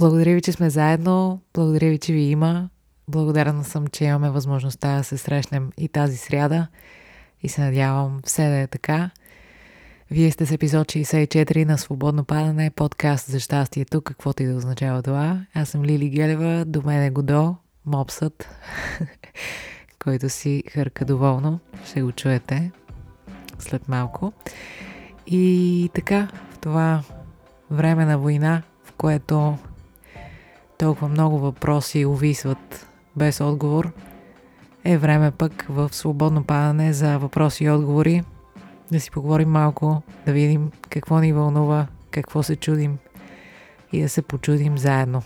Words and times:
Благодаря 0.00 0.34
ви, 0.34 0.40
че 0.40 0.52
сме 0.52 0.70
заедно. 0.70 1.40
Благодаря 1.54 1.90
ви, 1.90 1.98
че 1.98 2.12
ви 2.12 2.20
има. 2.20 2.68
Благодарна 3.08 3.64
съм, 3.64 3.86
че 3.86 4.04
имаме 4.04 4.30
възможността 4.30 4.96
да 4.96 5.04
се 5.04 5.18
срещнем 5.18 5.70
и 5.78 5.88
тази 5.88 6.16
сряда. 6.16 6.66
И 7.42 7.48
се 7.48 7.60
надявам 7.60 8.20
все 8.24 8.42
да 8.42 8.56
е 8.56 8.66
така. 8.66 9.10
Вие 10.10 10.30
сте 10.30 10.46
с 10.46 10.52
епизод 10.52 10.86
64 10.86 11.64
на 11.64 11.78
Свободно 11.78 12.24
падане, 12.24 12.70
подкаст 12.70 13.30
за 13.30 13.40
щастието, 13.40 14.02
каквото 14.02 14.42
и 14.42 14.46
да 14.46 14.56
означава 14.56 15.02
това. 15.02 15.40
Аз 15.54 15.68
съм 15.68 15.84
Лили 15.84 16.08
Гелева, 16.08 16.64
до 16.64 16.82
мен 16.82 17.02
е 17.02 17.10
Годо, 17.10 17.56
мопсът, 17.86 18.48
който 20.04 20.28
си 20.28 20.62
хърка 20.70 21.04
доволно. 21.04 21.60
Ще 21.84 22.02
го 22.02 22.12
чуете 22.12 22.70
след 23.58 23.88
малко. 23.88 24.32
И 25.26 25.90
така, 25.94 26.28
в 26.50 26.58
това 26.58 27.02
време 27.70 28.04
на 28.04 28.18
война, 28.18 28.62
в 28.84 28.92
което 28.92 29.58
толкова 30.80 31.08
много 31.08 31.38
въпроси 31.38 32.06
увисват 32.06 32.86
без 33.16 33.40
отговор, 33.40 33.92
е 34.84 34.98
време 34.98 35.30
пък 35.30 35.66
в 35.68 35.88
свободно 35.92 36.44
падане 36.44 36.92
за 36.92 37.18
въпроси 37.18 37.64
и 37.64 37.70
отговори. 37.70 38.22
Да 38.92 39.00
си 39.00 39.10
поговорим 39.10 39.48
малко, 39.48 40.02
да 40.26 40.32
видим 40.32 40.70
какво 40.88 41.18
ни 41.18 41.32
вълнува, 41.32 41.86
какво 42.10 42.42
се 42.42 42.56
чудим 42.56 42.98
и 43.92 44.02
да 44.02 44.08
се 44.08 44.22
почудим 44.22 44.78
заедно. 44.78 45.22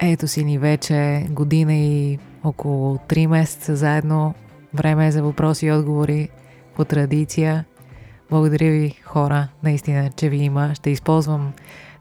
Ето 0.00 0.28
си 0.28 0.44
ни 0.44 0.58
вече 0.58 1.26
година 1.30 1.74
и 1.74 2.18
около 2.44 2.96
3 2.96 3.26
месеца 3.26 3.76
заедно. 3.76 4.34
Време 4.74 5.06
е 5.06 5.12
за 5.12 5.22
въпроси 5.22 5.66
и 5.66 5.72
отговори 5.72 6.28
по 6.76 6.84
традиция. 6.84 7.64
Благодаря 8.30 8.70
ви, 8.70 9.00
хора, 9.04 9.48
наистина, 9.62 10.10
че 10.16 10.28
ви 10.28 10.36
има. 10.36 10.74
Ще 10.74 10.90
използвам, 10.90 11.52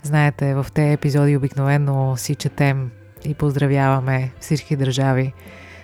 знаете, 0.04 0.54
в 0.54 0.66
тези 0.74 0.94
епизоди 0.94 1.38
обикновено 1.38 2.18
си 2.18 2.36
четем 2.36 2.92
и 3.26 3.34
поздравяваме 3.34 4.32
всички 4.40 4.76
държави, 4.76 5.34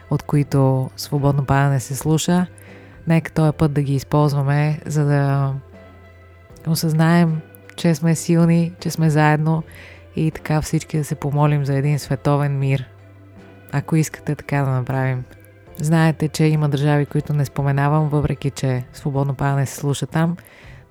от 0.09 0.23
които 0.23 0.89
свободно 0.97 1.45
падане 1.45 1.79
се 1.79 1.95
слуша. 1.95 2.47
Нека 3.07 3.31
този 3.31 3.51
път 3.57 3.73
да 3.73 3.81
ги 3.81 3.95
използваме, 3.95 4.79
за 4.85 5.05
да 5.05 5.53
осъзнаем, 6.67 7.41
че 7.75 7.95
сме 7.95 8.15
силни, 8.15 8.73
че 8.79 8.89
сме 8.89 9.09
заедно 9.09 9.63
и 10.15 10.31
така 10.31 10.61
всички 10.61 10.97
да 10.97 11.03
се 11.03 11.15
помолим 11.15 11.65
за 11.65 11.75
един 11.75 11.99
световен 11.99 12.59
мир. 12.59 12.85
Ако 13.71 13.95
искате 13.95 14.35
така 14.35 14.61
да 14.61 14.71
направим. 14.71 15.23
Знаете, 15.77 16.27
че 16.27 16.45
има 16.45 16.69
държави, 16.69 17.05
които 17.05 17.33
не 17.33 17.45
споменавам, 17.45 18.09
въпреки 18.09 18.51
че 18.51 18.83
свободно 18.93 19.33
падане 19.33 19.65
се 19.65 19.75
слуша 19.75 20.07
там, 20.07 20.37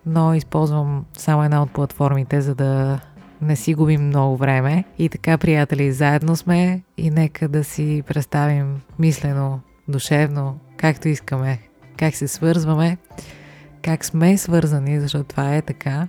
но 0.07 0.35
използвам 0.35 1.05
само 1.19 1.45
една 1.45 1.63
от 1.63 1.71
платформите, 1.71 2.41
за 2.41 2.55
да 2.55 3.01
не 3.41 3.57
си 3.57 3.75
губим 3.75 4.07
много 4.07 4.37
време. 4.37 4.85
И 4.99 5.09
така, 5.09 5.39
приятели, 5.39 5.93
заедно 5.93 6.37
сме 6.37 6.83
и 6.97 7.11
нека 7.11 7.49
да 7.49 7.65
си 7.65 8.03
представим 8.07 8.81
мислено, 8.99 9.61
душевно, 9.89 10.59
както 10.77 11.09
искаме, 11.09 11.59
как 11.97 12.15
се 12.15 12.29
свързваме, 12.29 12.99
как 13.83 14.05
сме 14.05 14.39
свързани, 14.39 15.01
защото 15.01 15.29
това 15.29 15.57
е 15.57 15.63
така, 15.63 16.09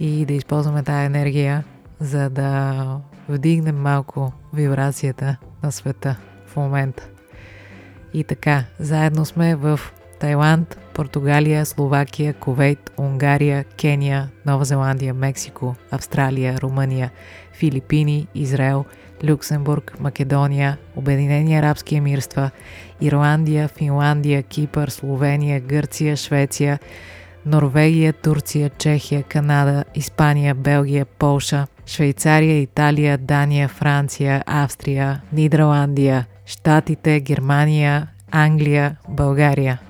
и 0.00 0.26
да 0.26 0.32
използваме 0.32 0.82
тази 0.82 1.06
енергия 1.06 1.64
за 2.00 2.30
да 2.30 3.00
вдигнем 3.28 3.76
малко 3.76 4.32
вибрацията 4.52 5.36
на 5.62 5.72
света 5.72 6.16
в 6.46 6.56
момента. 6.56 7.08
И 8.14 8.24
така, 8.24 8.64
заедно 8.78 9.24
сме 9.24 9.54
в 9.54 9.80
Тайланд, 10.20 10.78
Португалия, 10.94 11.66
Словакия, 11.66 12.34
Ковейт, 12.34 12.90
Унгария, 12.96 13.64
Кения, 13.64 14.28
Нова 14.46 14.64
Зеландия, 14.64 15.14
Мексико, 15.14 15.74
Австралия, 15.90 16.60
Румъния, 16.60 17.10
Филипини, 17.52 18.26
Израел, 18.34 18.84
Люксембург, 19.24 20.00
Македония, 20.00 20.78
Обединени 20.96 21.56
арабски 21.56 21.96
емирства, 21.96 22.50
Ирландия, 23.00 23.68
Финландия, 23.68 24.42
Кипър, 24.42 24.88
Словения, 24.88 25.60
Гърция, 25.60 26.16
Швеция, 26.16 26.78
Норвегия, 27.46 28.12
Турция, 28.12 28.70
Чехия, 28.78 29.22
Канада, 29.22 29.84
Испания, 29.94 30.54
Белгия, 30.54 31.04
Полша, 31.04 31.66
Швейцария, 31.90 32.60
Италия, 32.60 33.18
Дания, 33.18 33.68
Франция, 33.68 34.42
Австрия, 34.46 35.22
Нидерландия, 35.32 36.26
Штатите, 36.46 37.20
Германия, 37.20 38.08
Англия, 38.30 38.96
България. 39.08 39.80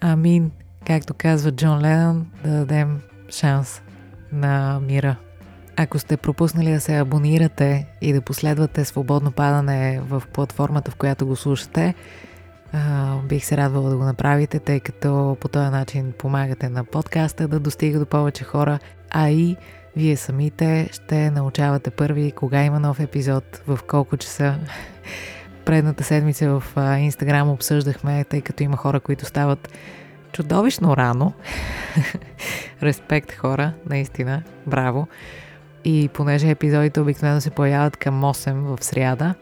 Амин, 0.00 0.50
както 0.86 1.14
казва 1.14 1.52
Джон 1.52 1.80
Ленън, 1.80 2.26
да 2.44 2.50
дадем 2.50 3.00
шанс 3.30 3.82
на 4.32 4.80
мира. 4.80 5.16
Ако 5.76 5.98
сте 5.98 6.16
пропуснали 6.16 6.72
да 6.72 6.80
се 6.80 6.96
абонирате 6.96 7.86
и 8.00 8.12
да 8.12 8.22
последвате 8.22 8.84
свободно 8.84 9.32
падане 9.32 10.00
в 10.00 10.22
платформата, 10.32 10.90
в 10.90 10.96
която 10.96 11.26
го 11.26 11.36
слушате, 11.36 11.94
бих 13.28 13.44
се 13.44 13.56
радвала 13.56 13.90
да 13.90 13.96
го 13.96 14.04
направите, 14.04 14.58
тъй 14.58 14.80
като 14.80 15.36
по 15.40 15.48
този 15.48 15.70
начин 15.70 16.12
помагате 16.18 16.68
на 16.68 16.84
подкаста 16.84 17.48
да 17.48 17.60
достига 17.60 17.98
до 17.98 18.06
повече 18.06 18.44
хора, 18.44 18.78
а 19.10 19.30
и 19.30 19.56
вие 19.96 20.16
самите 20.16 20.88
ще 20.92 21.30
научавате 21.30 21.90
първи 21.90 22.32
кога 22.32 22.62
има 22.62 22.80
нов 22.80 23.00
епизод, 23.00 23.62
в 23.66 23.78
колко 23.88 24.16
часа. 24.16 24.58
Предната 25.64 26.04
седмица 26.04 26.60
в 26.60 26.62
Инстаграм 26.98 27.50
обсъждахме, 27.50 28.24
тъй 28.24 28.40
като 28.40 28.62
има 28.62 28.76
хора, 28.76 29.00
които 29.00 29.24
стават 29.24 29.68
чудовищно 30.32 30.96
рано. 30.96 31.32
Респект 32.82 33.32
хора, 33.32 33.72
наистина, 33.86 34.42
браво. 34.66 35.08
И 35.84 36.08
понеже 36.14 36.50
епизодите 36.50 37.00
обикновено 37.00 37.40
се 37.40 37.50
появяват 37.50 37.96
към 37.96 38.22
8 38.22 38.76
в 38.76 38.84
сряда, 38.84 39.34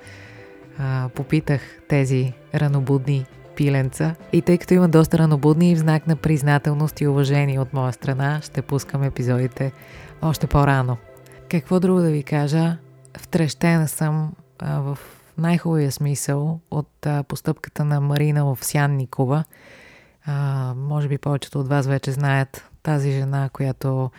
попитах 1.14 1.60
тези 1.88 2.32
ранобудни 2.54 3.26
пиленца. 3.56 4.14
И 4.32 4.42
тъй 4.42 4.58
като 4.58 4.74
има 4.74 4.88
доста 4.88 5.18
ранобудни, 5.18 5.74
в 5.74 5.78
знак 5.78 6.06
на 6.06 6.16
признателност 6.16 7.00
и 7.00 7.06
уважение 7.06 7.60
от 7.60 7.72
моя 7.72 7.92
страна, 7.92 8.40
ще 8.42 8.62
пускам 8.62 9.02
епизодите 9.02 9.72
още 10.22 10.46
по-рано. 10.46 10.96
Какво 11.50 11.80
друго 11.80 12.00
да 12.00 12.10
ви 12.10 12.22
кажа? 12.22 12.76
Втрещена 13.18 13.88
съм 13.88 14.32
а, 14.58 14.80
в 14.80 14.98
най-хубавия 15.38 15.92
смисъл 15.92 16.60
от 16.70 17.06
а, 17.06 17.22
постъпката 17.22 17.84
на 17.84 18.00
Марина 18.00 18.44
в 18.44 18.64
Сян 18.64 18.96
Никова. 18.96 19.44
А, 20.26 20.74
може 20.76 21.08
би 21.08 21.18
повечето 21.18 21.60
от 21.60 21.68
вас 21.68 21.86
вече 21.86 22.12
знаят 22.12 22.70
тази 22.82 23.12
жена, 23.12 23.50
която 23.52 24.10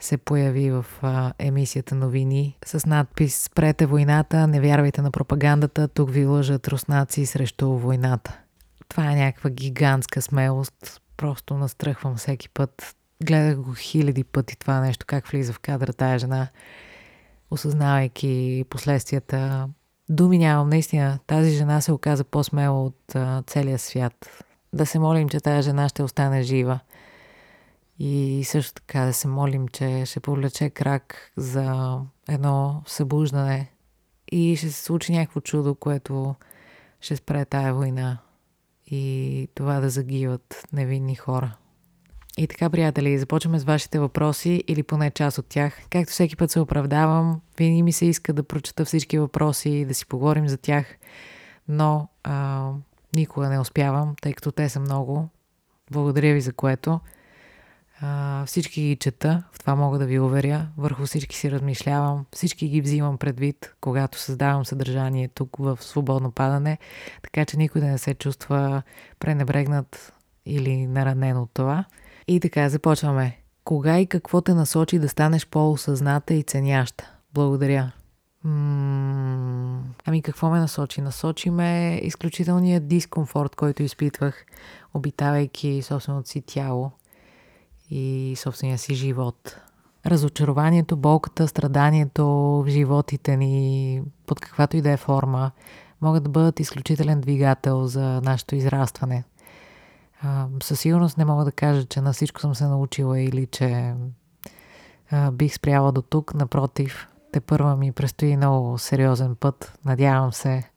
се 0.00 0.16
появи 0.16 0.70
в 0.70 0.86
а, 1.02 1.32
емисията 1.38 1.94
новини 1.94 2.56
с 2.64 2.86
надпис 2.86 3.42
Спрете 3.42 3.86
войната, 3.86 4.46
не 4.46 4.60
вярвайте 4.60 5.02
на 5.02 5.10
пропагандата, 5.10 5.88
тук 5.88 6.10
ви 6.10 6.26
лъжат 6.26 6.68
руснаци 6.68 7.26
срещу 7.26 7.70
войната. 7.70 8.38
Това 8.88 9.12
е 9.12 9.16
някаква 9.16 9.50
гигантска 9.50 10.22
смелост, 10.22 11.02
просто 11.16 11.54
настръхвам 11.54 12.16
всеки 12.16 12.48
път. 12.48 12.96
Гледах 13.24 13.56
го 13.56 13.74
хиляди 13.74 14.24
пъти 14.24 14.58
това 14.58 14.80
нещо, 14.80 15.06
как 15.06 15.26
влиза 15.26 15.52
в 15.52 15.60
кадра 15.60 15.92
тая 15.92 16.18
жена, 16.18 16.48
осъзнавайки 17.50 18.64
последствията. 18.70 19.68
Думи 20.08 20.38
нямам, 20.38 20.68
наистина, 20.68 21.18
тази 21.26 21.50
жена 21.50 21.80
се 21.80 21.92
оказа 21.92 22.24
по-смела 22.24 22.84
от 22.84 23.14
а, 23.14 23.42
целия 23.46 23.78
свят. 23.78 24.44
Да 24.72 24.86
се 24.86 24.98
молим, 24.98 25.28
че 25.28 25.40
тази 25.40 25.62
жена 25.62 25.88
ще 25.88 26.02
остане 26.02 26.42
жива. 26.42 26.80
И 27.98 28.44
също 28.44 28.74
така 28.74 29.00
да 29.00 29.12
се 29.12 29.28
молим, 29.28 29.68
че 29.68 30.02
ще 30.06 30.20
повлече 30.20 30.70
крак 30.70 31.32
за 31.36 31.98
едно 32.28 32.82
събуждане 32.86 33.70
и 34.32 34.56
ще 34.56 34.70
се 34.70 34.82
случи 34.82 35.12
някакво 35.12 35.40
чудо, 35.40 35.74
което 35.74 36.34
ще 37.00 37.16
спре 37.16 37.44
тая 37.44 37.74
война 37.74 38.18
и 38.86 39.48
това 39.54 39.80
да 39.80 39.90
загиват 39.90 40.66
невинни 40.72 41.14
хора. 41.14 41.56
И 42.38 42.46
така, 42.46 42.70
приятели, 42.70 43.18
започваме 43.18 43.58
с 43.58 43.64
вашите 43.64 43.98
въпроси 43.98 44.64
или 44.68 44.82
поне 44.82 45.10
част 45.10 45.38
от 45.38 45.46
тях. 45.46 45.80
Както 45.90 46.12
всеки 46.12 46.36
път 46.36 46.50
се 46.50 46.60
оправдавам, 46.60 47.40
винаги 47.58 47.82
ми 47.82 47.92
се 47.92 48.06
иска 48.06 48.32
да 48.32 48.42
прочета 48.42 48.84
всички 48.84 49.18
въпроси 49.18 49.70
и 49.70 49.84
да 49.84 49.94
си 49.94 50.06
поговорим 50.06 50.48
за 50.48 50.56
тях, 50.56 50.86
но 51.68 52.08
а, 52.24 52.70
никога 53.16 53.48
не 53.48 53.60
успявам, 53.60 54.14
тъй 54.22 54.32
като 54.32 54.52
те 54.52 54.68
са 54.68 54.80
много. 54.80 55.28
Благодаря 55.90 56.34
ви 56.34 56.40
за 56.40 56.52
което. 56.52 57.00
А, 58.00 58.44
всички 58.46 58.80
ги 58.82 58.96
чета, 58.96 59.42
в 59.52 59.58
това 59.58 59.74
мога 59.74 59.98
да 59.98 60.06
ви 60.06 60.18
уверя. 60.18 60.68
Върху 60.76 61.06
всички 61.06 61.36
си 61.36 61.50
размишлявам, 61.50 62.26
всички 62.32 62.68
ги 62.68 62.80
взимам 62.80 63.18
предвид, 63.18 63.74
когато 63.80 64.18
създавам 64.18 64.64
съдържание 64.64 65.28
тук 65.28 65.56
в 65.58 65.78
свободно 65.80 66.30
падане, 66.30 66.78
така 67.22 67.44
че 67.44 67.56
никой 67.56 67.80
да 67.80 67.86
не 67.86 67.98
се 67.98 68.14
чувства 68.14 68.82
пренебрегнат 69.18 70.12
или 70.46 70.86
наранен 70.86 71.36
от 71.36 71.50
това. 71.54 71.84
И 72.28 72.40
така, 72.40 72.68
започваме. 72.68 73.38
Кога 73.64 73.98
и 73.98 74.06
какво 74.06 74.40
те 74.40 74.54
насочи 74.54 74.98
да 74.98 75.08
станеш 75.08 75.46
по-осъзната 75.46 76.34
и 76.34 76.42
ценяща? 76.42 77.12
Благодаря. 77.34 77.92
Ами 80.04 80.22
какво 80.22 80.50
ме 80.50 80.58
насочи? 80.58 81.00
Насочи 81.00 81.50
ме 81.50 82.00
изключителният 82.02 82.88
дискомфорт, 82.88 83.56
който 83.56 83.82
изпитвах, 83.82 84.44
обитавайки 84.94 85.82
собственото 85.82 86.28
си 86.28 86.42
тяло 86.42 86.90
и 87.90 88.34
собствения 88.36 88.78
си 88.78 88.94
живот. 88.94 89.56
Разочарованието, 90.06 90.96
болката, 90.96 91.48
страданието 91.48 92.26
в 92.26 92.64
животите 92.68 93.36
ни, 93.36 94.02
под 94.26 94.40
каквато 94.40 94.76
и 94.76 94.82
да 94.82 94.90
е 94.90 94.96
форма, 94.96 95.50
могат 96.00 96.22
да 96.22 96.30
бъдат 96.30 96.60
изключителен 96.60 97.20
двигател 97.20 97.86
за 97.86 98.20
нашето 98.24 98.54
израстване. 98.54 99.24
Със 100.62 100.80
сигурност 100.80 101.18
не 101.18 101.24
мога 101.24 101.44
да 101.44 101.52
кажа, 101.52 101.84
че 101.84 102.00
на 102.00 102.12
всичко 102.12 102.40
съм 102.40 102.54
се 102.54 102.64
научила 102.64 103.20
или 103.20 103.46
че 103.46 103.94
а, 105.10 105.30
бих 105.30 105.54
спряла 105.54 105.92
до 105.92 106.02
тук. 106.02 106.34
Напротив, 106.34 107.08
те 107.32 107.40
първа 107.40 107.76
ми 107.76 107.92
предстои 107.92 108.36
много 108.36 108.78
сериозен 108.78 109.36
път. 109.36 109.78
Надявам 109.84 110.32
се, 110.32 110.70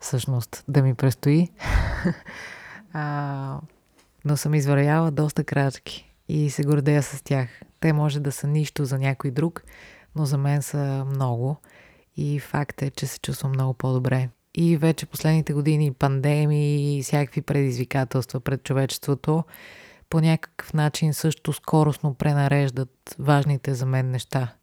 всъщност, 0.00 0.64
да 0.68 0.82
ми 0.82 0.94
предстои. 0.94 1.48
а, 2.92 3.58
но 4.24 4.36
съм 4.36 4.54
извървяла 4.54 5.10
доста 5.10 5.44
крачки 5.44 6.12
и 6.28 6.50
се 6.50 6.62
гордея 6.62 7.02
с 7.02 7.22
тях. 7.22 7.48
Те 7.80 7.92
може 7.92 8.20
да 8.20 8.32
са 8.32 8.46
нищо 8.46 8.84
за 8.84 8.98
някой 8.98 9.30
друг, 9.30 9.62
но 10.16 10.24
за 10.24 10.38
мен 10.38 10.62
са 10.62 11.06
много. 11.10 11.56
И 12.16 12.40
факт 12.40 12.82
е, 12.82 12.90
че 12.90 13.06
се 13.06 13.18
чувствам 13.18 13.52
много 13.52 13.74
по-добре. 13.74 14.28
И 14.54 14.76
вече 14.76 15.06
последните 15.06 15.52
години 15.52 15.92
пандемии 15.92 16.98
и 16.98 17.02
всякакви 17.02 17.42
предизвикателства 17.42 18.40
пред 18.40 18.64
човечеството 18.64 19.44
по 20.10 20.20
някакъв 20.20 20.74
начин 20.74 21.14
също 21.14 21.52
скоростно 21.52 22.14
пренареждат 22.14 23.16
важните 23.18 23.74
за 23.74 23.86
мен 23.86 24.10
неща. 24.10 24.54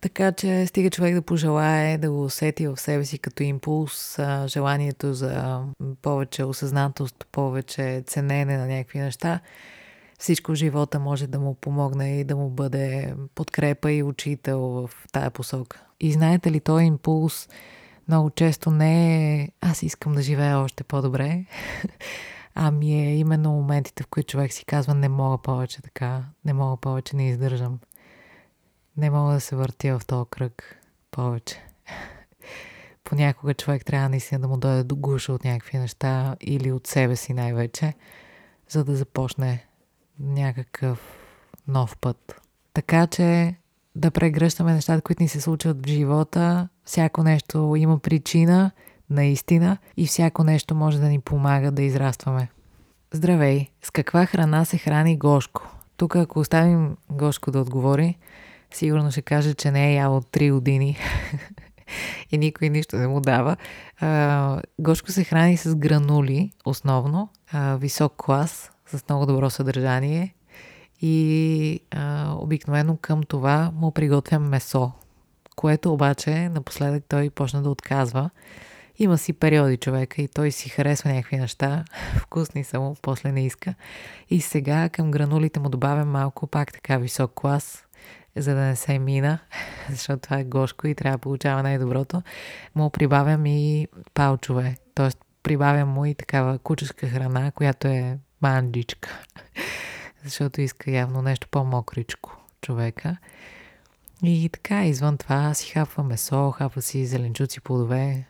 Така 0.00 0.32
че 0.32 0.66
стига 0.66 0.90
човек 0.90 1.14
да 1.14 1.22
пожелае 1.22 1.98
да 1.98 2.10
го 2.10 2.24
усети 2.24 2.66
в 2.66 2.76
себе 2.76 3.04
си 3.04 3.18
като 3.18 3.42
импулс, 3.42 4.18
желанието 4.46 5.14
за 5.14 5.62
повече 6.02 6.44
осъзнатост, 6.44 7.26
повече 7.32 8.02
ценене 8.06 8.56
на 8.56 8.66
някакви 8.66 8.98
неща, 8.98 9.40
всичко 10.18 10.52
в 10.52 10.54
живота 10.54 10.98
може 10.98 11.26
да 11.26 11.38
му 11.38 11.54
помогне 11.54 12.20
и 12.20 12.24
да 12.24 12.36
му 12.36 12.50
бъде 12.50 13.14
подкрепа 13.34 13.92
и 13.92 14.02
учител 14.02 14.60
в 14.60 14.90
тая 15.12 15.30
посока. 15.30 15.82
И 16.00 16.12
знаете 16.12 16.50
ли, 16.50 16.60
този 16.60 16.84
импулс 16.84 17.48
много 18.08 18.30
често 18.30 18.70
не 18.70 19.34
е 19.34 19.48
аз 19.60 19.82
искам 19.82 20.12
да 20.12 20.22
живея 20.22 20.58
още 20.58 20.84
по-добре, 20.84 21.44
ами 22.54 22.94
е 22.94 23.16
именно 23.16 23.52
моментите, 23.52 24.02
в 24.02 24.06
които 24.06 24.30
човек 24.30 24.52
си 24.52 24.64
казва 24.64 24.94
не 24.94 25.08
мога 25.08 25.38
повече 25.38 25.82
така, 25.82 26.24
не 26.44 26.52
мога 26.52 26.76
повече, 26.76 27.16
не 27.16 27.28
издържам. 27.28 27.78
Не 28.96 29.10
мога 29.10 29.32
да 29.32 29.40
се 29.40 29.56
въртя 29.56 29.98
в 29.98 30.06
този 30.06 30.30
кръг 30.30 30.76
повече. 31.10 31.62
Понякога 33.04 33.54
човек 33.54 33.84
трябва 33.84 34.08
наистина 34.08 34.40
да 34.40 34.48
му 34.48 34.56
дойде 34.56 34.84
до 34.84 34.96
гуша 34.96 35.32
от 35.32 35.44
някакви 35.44 35.78
неща 35.78 36.36
или 36.40 36.72
от 36.72 36.86
себе 36.86 37.16
си 37.16 37.32
най-вече, 37.32 37.94
за 38.68 38.84
да 38.84 38.96
започне 38.96 39.66
някакъв 40.18 41.00
нов 41.68 41.96
път. 41.96 42.40
Така 42.74 43.06
че 43.06 43.54
да 43.94 44.10
прегръщаме 44.10 44.72
нещата, 44.72 45.02
които 45.02 45.22
ни 45.22 45.28
се 45.28 45.40
случват 45.40 45.86
в 45.86 45.88
живота. 45.88 46.68
Всяко 46.84 47.22
нещо 47.22 47.74
има 47.76 47.98
причина, 47.98 48.70
наистина, 49.10 49.78
и 49.96 50.06
всяко 50.06 50.44
нещо 50.44 50.74
може 50.74 51.00
да 51.00 51.08
ни 51.08 51.20
помага 51.20 51.70
да 51.70 51.82
израстваме. 51.82 52.48
Здравей! 53.12 53.66
С 53.82 53.90
каква 53.90 54.26
храна 54.26 54.64
се 54.64 54.78
храни 54.78 55.18
Гошко? 55.18 55.76
Тук, 55.96 56.16
ако 56.16 56.38
оставим 56.38 56.96
Гошко 57.10 57.50
да 57.50 57.60
отговори, 57.60 58.18
сигурно 58.70 59.10
ще 59.10 59.22
каже, 59.22 59.54
че 59.54 59.70
не 59.70 59.90
е 59.90 59.94
ял 59.94 60.16
от 60.16 60.26
3 60.26 60.52
години 60.52 60.96
и 62.30 62.38
никой 62.38 62.70
нищо 62.70 62.96
не 62.96 63.08
му 63.08 63.20
дава. 63.20 63.56
А, 64.00 64.62
Гошко 64.78 65.12
се 65.12 65.24
храни 65.24 65.56
с 65.56 65.76
гранули, 65.76 66.50
основно, 66.64 67.28
а, 67.52 67.76
висок 67.76 68.14
клас, 68.16 68.70
с 68.86 69.08
много 69.08 69.26
добро 69.26 69.50
съдържание 69.50 70.34
и 71.02 71.80
а, 71.90 72.34
обикновено 72.38 72.96
към 72.96 73.22
това 73.22 73.70
му 73.74 73.90
приготвям 73.90 74.48
месо, 74.48 74.92
което 75.56 75.92
обаче 75.92 76.48
напоследък 76.48 77.04
той 77.08 77.30
почна 77.30 77.62
да 77.62 77.70
отказва. 77.70 78.30
Има 78.98 79.18
си 79.18 79.32
периоди 79.32 79.76
човека 79.76 80.22
и 80.22 80.28
той 80.28 80.50
си 80.50 80.68
харесва 80.68 81.10
някакви 81.10 81.36
неща, 81.36 81.84
вкусни 82.16 82.64
са 82.64 82.80
му, 82.80 82.96
после 83.02 83.32
не 83.32 83.46
иска. 83.46 83.74
И 84.30 84.40
сега 84.40 84.88
към 84.88 85.10
гранулите 85.10 85.60
му 85.60 85.68
добавям 85.68 86.08
малко 86.08 86.46
пак 86.46 86.72
така 86.72 86.96
висок 86.96 87.32
клас, 87.34 87.84
за 88.36 88.54
да 88.54 88.60
не 88.60 88.76
се 88.76 88.98
мина, 88.98 89.38
защото 89.90 90.22
това 90.22 90.38
е 90.38 90.44
гошко 90.44 90.86
и 90.86 90.94
трябва 90.94 91.18
да 91.18 91.22
получава 91.22 91.62
най-доброто. 91.62 92.22
Му 92.74 92.90
прибавям 92.90 93.46
и 93.46 93.88
палчове, 94.14 94.76
т.е. 94.94 95.08
прибавям 95.42 95.88
му 95.88 96.04
и 96.04 96.14
такава 96.14 96.58
кучешка 96.58 97.08
храна, 97.08 97.50
която 97.50 97.88
е 97.88 98.18
манджичка 98.42 99.20
защото 100.24 100.60
иска 100.60 100.90
явно 100.90 101.22
нещо 101.22 101.48
по-мокричко 101.50 102.36
човека. 102.60 103.16
И 104.22 104.48
така, 104.52 104.84
извън 104.84 105.18
това 105.18 105.54
си 105.54 105.70
хапва 105.70 106.02
месо, 106.02 106.50
хапва 106.50 106.82
си 106.82 107.06
зеленчуци, 107.06 107.60
плодове. 107.60 108.24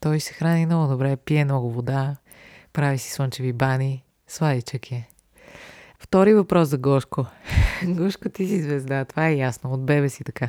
Той 0.00 0.20
се 0.20 0.32
храни 0.32 0.66
много 0.66 0.86
добре, 0.86 1.16
пие 1.16 1.44
много 1.44 1.70
вода, 1.70 2.16
прави 2.72 2.98
си 2.98 3.10
слънчеви 3.12 3.52
бани, 3.52 4.04
сладичък 4.28 4.92
е. 4.92 5.08
Втори 5.98 6.34
въпрос 6.34 6.68
за 6.68 6.78
Гошко. 6.78 7.26
Гошко, 7.84 8.28
ти 8.28 8.46
си 8.46 8.62
звезда, 8.62 9.04
това 9.04 9.28
е 9.28 9.36
ясно, 9.36 9.72
от 9.72 9.86
бебе 9.86 10.08
си 10.08 10.24
така. 10.24 10.48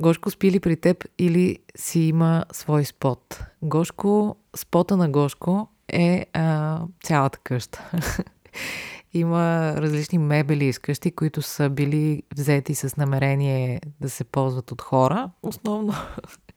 Гошко 0.00 0.30
спи 0.30 0.50
ли 0.50 0.60
при 0.60 0.76
теб 0.76 1.04
или 1.18 1.58
си 1.76 2.00
има 2.00 2.44
свой 2.52 2.84
спот? 2.84 3.44
Гошко, 3.62 4.36
спота 4.56 4.96
на 4.96 5.08
Гошко 5.08 5.68
е 5.88 6.26
а, 6.32 6.80
цялата 7.02 7.38
къща. 7.44 7.90
Има 9.14 9.74
различни 9.76 10.18
мебели 10.18 10.64
из 10.64 10.78
къщи, 10.78 11.10
които 11.10 11.42
са 11.42 11.70
били 11.70 12.22
взети 12.36 12.74
с 12.74 12.96
намерение 12.96 13.80
да 14.00 14.10
се 14.10 14.24
ползват 14.24 14.72
от 14.72 14.82
хора, 14.82 15.30
основно, 15.42 15.94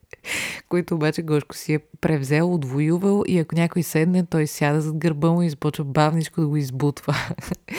които 0.69 0.95
обаче 0.95 1.21
Гошко 1.21 1.56
си 1.56 1.74
е 1.74 1.80
превзел, 2.01 2.54
отвоювал 2.54 3.24
и 3.27 3.39
ако 3.39 3.56
някой 3.56 3.83
седне, 3.83 4.25
той 4.25 4.48
сяда 4.48 4.81
зад 4.81 4.98
гърба 4.98 5.31
му 5.31 5.42
и 5.42 5.50
започва 5.50 5.86
бавничко 5.86 6.42
да 6.42 6.48
го 6.48 6.57
избутва. 6.57 7.15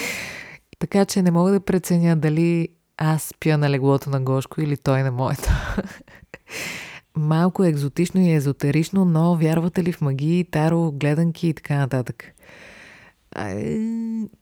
така 0.79 1.05
че 1.05 1.23
не 1.23 1.31
мога 1.31 1.51
да 1.51 1.61
преценя 1.61 2.17
дали 2.17 2.69
аз 2.97 3.23
спя 3.23 3.59
на 3.59 3.71
леглото 3.71 4.11
на 4.11 4.21
Гошко 4.21 4.61
или 4.61 4.77
той 4.77 5.03
на 5.03 5.11
моето. 5.11 5.51
Малко 7.17 7.65
екзотично 7.65 8.21
и 8.21 8.33
езотерично, 8.33 9.05
но 9.05 9.37
вярвате 9.37 9.83
ли 9.83 9.93
в 9.93 10.01
магии, 10.01 10.45
таро, 10.45 10.93
гледанки 10.93 11.49
и 11.49 11.55
така 11.55 11.77
нататък? 11.77 12.25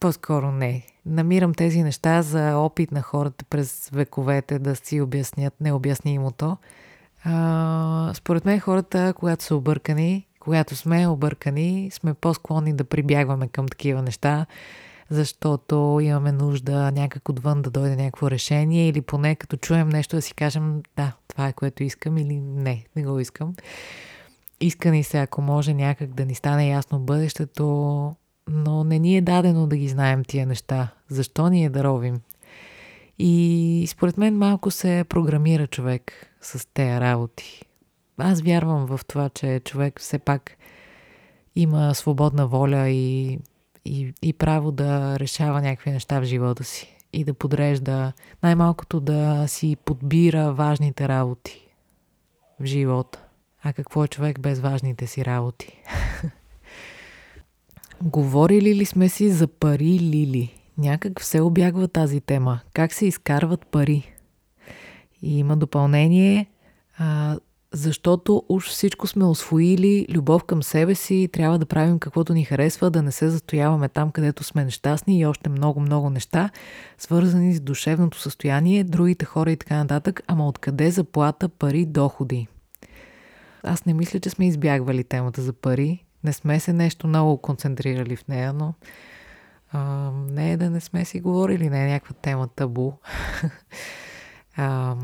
По-скоро 0.01 0.53
не. 0.53 0.87
Намирам 1.07 1.55
тези 1.55 1.83
неща 1.83 2.23
за 2.23 2.57
опит 2.57 2.93
на 2.93 3.03
хората 3.03 3.45
през 3.45 3.91
вековете 3.93 4.59
да 4.59 4.77
си 4.77 5.01
обяснят 5.01 5.55
необяснимото. 5.61 6.57
А, 7.25 8.13
според 8.15 8.45
мен 8.45 8.61
хората, 8.61 9.15
когато 9.17 9.45
са 9.45 9.57
объркани, 9.57 10.27
когато 10.41 10.77
сме 10.77 11.09
объркани, 11.09 11.91
сме 11.93 12.15
по-склонни 12.15 12.73
да 12.73 12.85
прибягваме 12.85 13.49
към 13.49 13.69
такива 13.69 14.03
неща, 14.03 14.47
защото 15.11 15.99
имаме 16.03 16.33
нужда 16.33 16.91
някак 16.91 17.29
отвън 17.29 17.63
да 17.63 17.71
дойде 17.71 17.97
някакво 17.97 18.31
решение 18.31 18.89
или 18.89 19.01
поне 19.01 19.35
като 19.35 19.57
чуем 19.57 19.89
нещо 19.89 20.17
да 20.17 20.23
си 20.23 20.35
кажем 20.35 20.83
да, 20.97 21.13
това 21.29 21.49
е 21.49 21.53
което 21.53 21.83
искам 21.83 22.19
или 22.19 22.41
не, 22.41 22.85
не 22.97 23.05
го 23.05 23.21
искам. 23.21 23.55
Искани 24.61 25.05
се, 25.05 25.19
ако 25.19 25.43
може 25.43 25.75
някак 25.75 26.15
да 26.15 26.25
ни 26.25 26.35
стане 26.35 26.69
ясно 26.69 26.99
бъдещето, 26.99 28.15
но 28.51 28.85
не 28.85 28.99
ни 28.99 29.17
е 29.17 29.21
дадено 29.21 29.67
да 29.67 29.77
ги 29.77 29.89
знаем 29.89 30.25
тия 30.25 30.47
неща. 30.47 30.89
Защо 31.09 31.49
ни 31.49 31.65
е 31.65 31.71
да 31.71 31.85
ровим? 31.85 32.21
И 33.19 33.87
според 33.91 34.19
мен 34.19 34.39
малко 34.39 34.71
се 34.71 35.05
програмира 35.09 35.67
човек 35.67 36.13
с 36.41 36.69
тези 36.75 37.01
работи. 37.01 37.63
Аз 38.19 38.41
вярвам 38.41 38.87
в 38.87 39.01
това, 39.09 39.29
че 39.29 39.61
човек 39.65 40.01
все 40.01 40.19
пак 40.19 40.57
има 41.57 41.95
свободна 41.95 42.47
воля 42.47 42.89
и, 42.89 43.39
и, 43.85 44.13
и 44.23 44.33
право 44.33 44.73
да 44.73 45.21
решава 45.21 45.63
някакви 45.63 45.91
неща 45.91 46.21
в 46.21 46.25
живота 46.25 46.65
си 46.65 46.97
и 47.13 47.25
да 47.25 47.35
подрежда, 47.35 48.13
най-малкото 48.43 49.01
да 49.01 49.45
си 49.49 49.77
подбира 49.85 50.53
важните 50.53 51.09
работи 51.09 51.69
в 52.61 52.65
живота. 52.65 53.23
А 53.63 53.73
какво 53.73 54.05
е 54.05 54.09
човек 54.09 54.41
без 54.41 54.61
важните 54.61 55.07
си 55.07 55.25
работи? 55.25 55.83
Говорили 58.03 58.75
ли 58.75 58.85
сме 58.85 59.09
си 59.09 59.31
за 59.31 59.47
пари, 59.47 59.99
Лили? 60.01 60.55
Някак 60.79 61.21
все 61.21 61.41
обягва 61.41 61.89
тази 61.89 62.21
тема. 62.21 62.61
Как 62.75 62.93
се 62.93 63.07
изкарват 63.07 63.67
пари? 63.67 64.13
И 65.23 65.39
има 65.39 65.57
допълнение, 65.57 66.47
а, 66.99 67.39
защото 67.73 68.43
уж 68.49 68.69
всичко 68.69 69.07
сме 69.07 69.25
освоили, 69.25 70.07
любов 70.11 70.45
към 70.45 70.63
себе 70.63 70.95
си, 70.95 71.29
трябва 71.33 71.59
да 71.59 71.67
правим 71.67 71.99
каквото 71.99 72.35
ни 72.35 72.45
харесва, 72.45 72.91
да 72.91 73.03
не 73.03 73.13
се 73.13 73.31
застояваме 73.31 73.89
там, 73.89 74.11
където 74.11 74.45
сме 74.45 74.65
нещастни 74.65 75.19
и 75.19 75.27
още 75.27 75.51
много-много 75.51 76.11
неща, 76.11 76.51
свързани 76.99 77.55
с 77.55 77.61
душевното 77.61 78.21
състояние, 78.21 78.85
другите 78.85 79.25
хора 79.25 79.51
и 79.51 79.57
така 79.57 79.77
нататък, 79.77 80.23
ама 80.27 80.49
откъде 80.49 80.91
заплата, 80.91 81.49
пари, 81.49 81.87
доходи? 81.87 82.49
аз 83.67 83.85
не 83.85 83.95
мисля, 83.95 84.21
че 84.21 84.31
сме 84.31 84.47
избягвали 84.47 85.05
темата 85.05 85.43
за 85.43 85.53
пари. 85.53 86.06
Не 86.27 86.33
сме 86.33 86.61
се 86.61 86.73
нещо 86.73 87.07
много 87.07 87.39
концентрирали 87.39 88.17
в 88.17 88.29
нея, 88.29 88.53
но 88.53 88.75
а, 89.73 90.11
не 90.31 90.53
е 90.53 90.57
да 90.57 90.71
не 90.71 90.81
сме 90.81 91.05
си 91.05 91.21
говорили, 91.21 91.71
не 91.71 91.85
е 91.85 91.93
някаква 91.93 92.15
тема 92.23 92.49
табу. 92.49 92.93
а, 94.57 94.97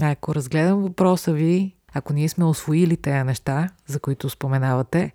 ако 0.00 0.34
разгледам 0.34 0.82
въпроса 0.82 1.32
ви, 1.32 1.76
ако 1.94 2.12
ние 2.12 2.28
сме 2.28 2.44
освоили 2.44 2.96
тези 2.96 3.24
неща, 3.24 3.68
за 3.86 4.00
които 4.00 4.30
споменавате, 4.30 5.12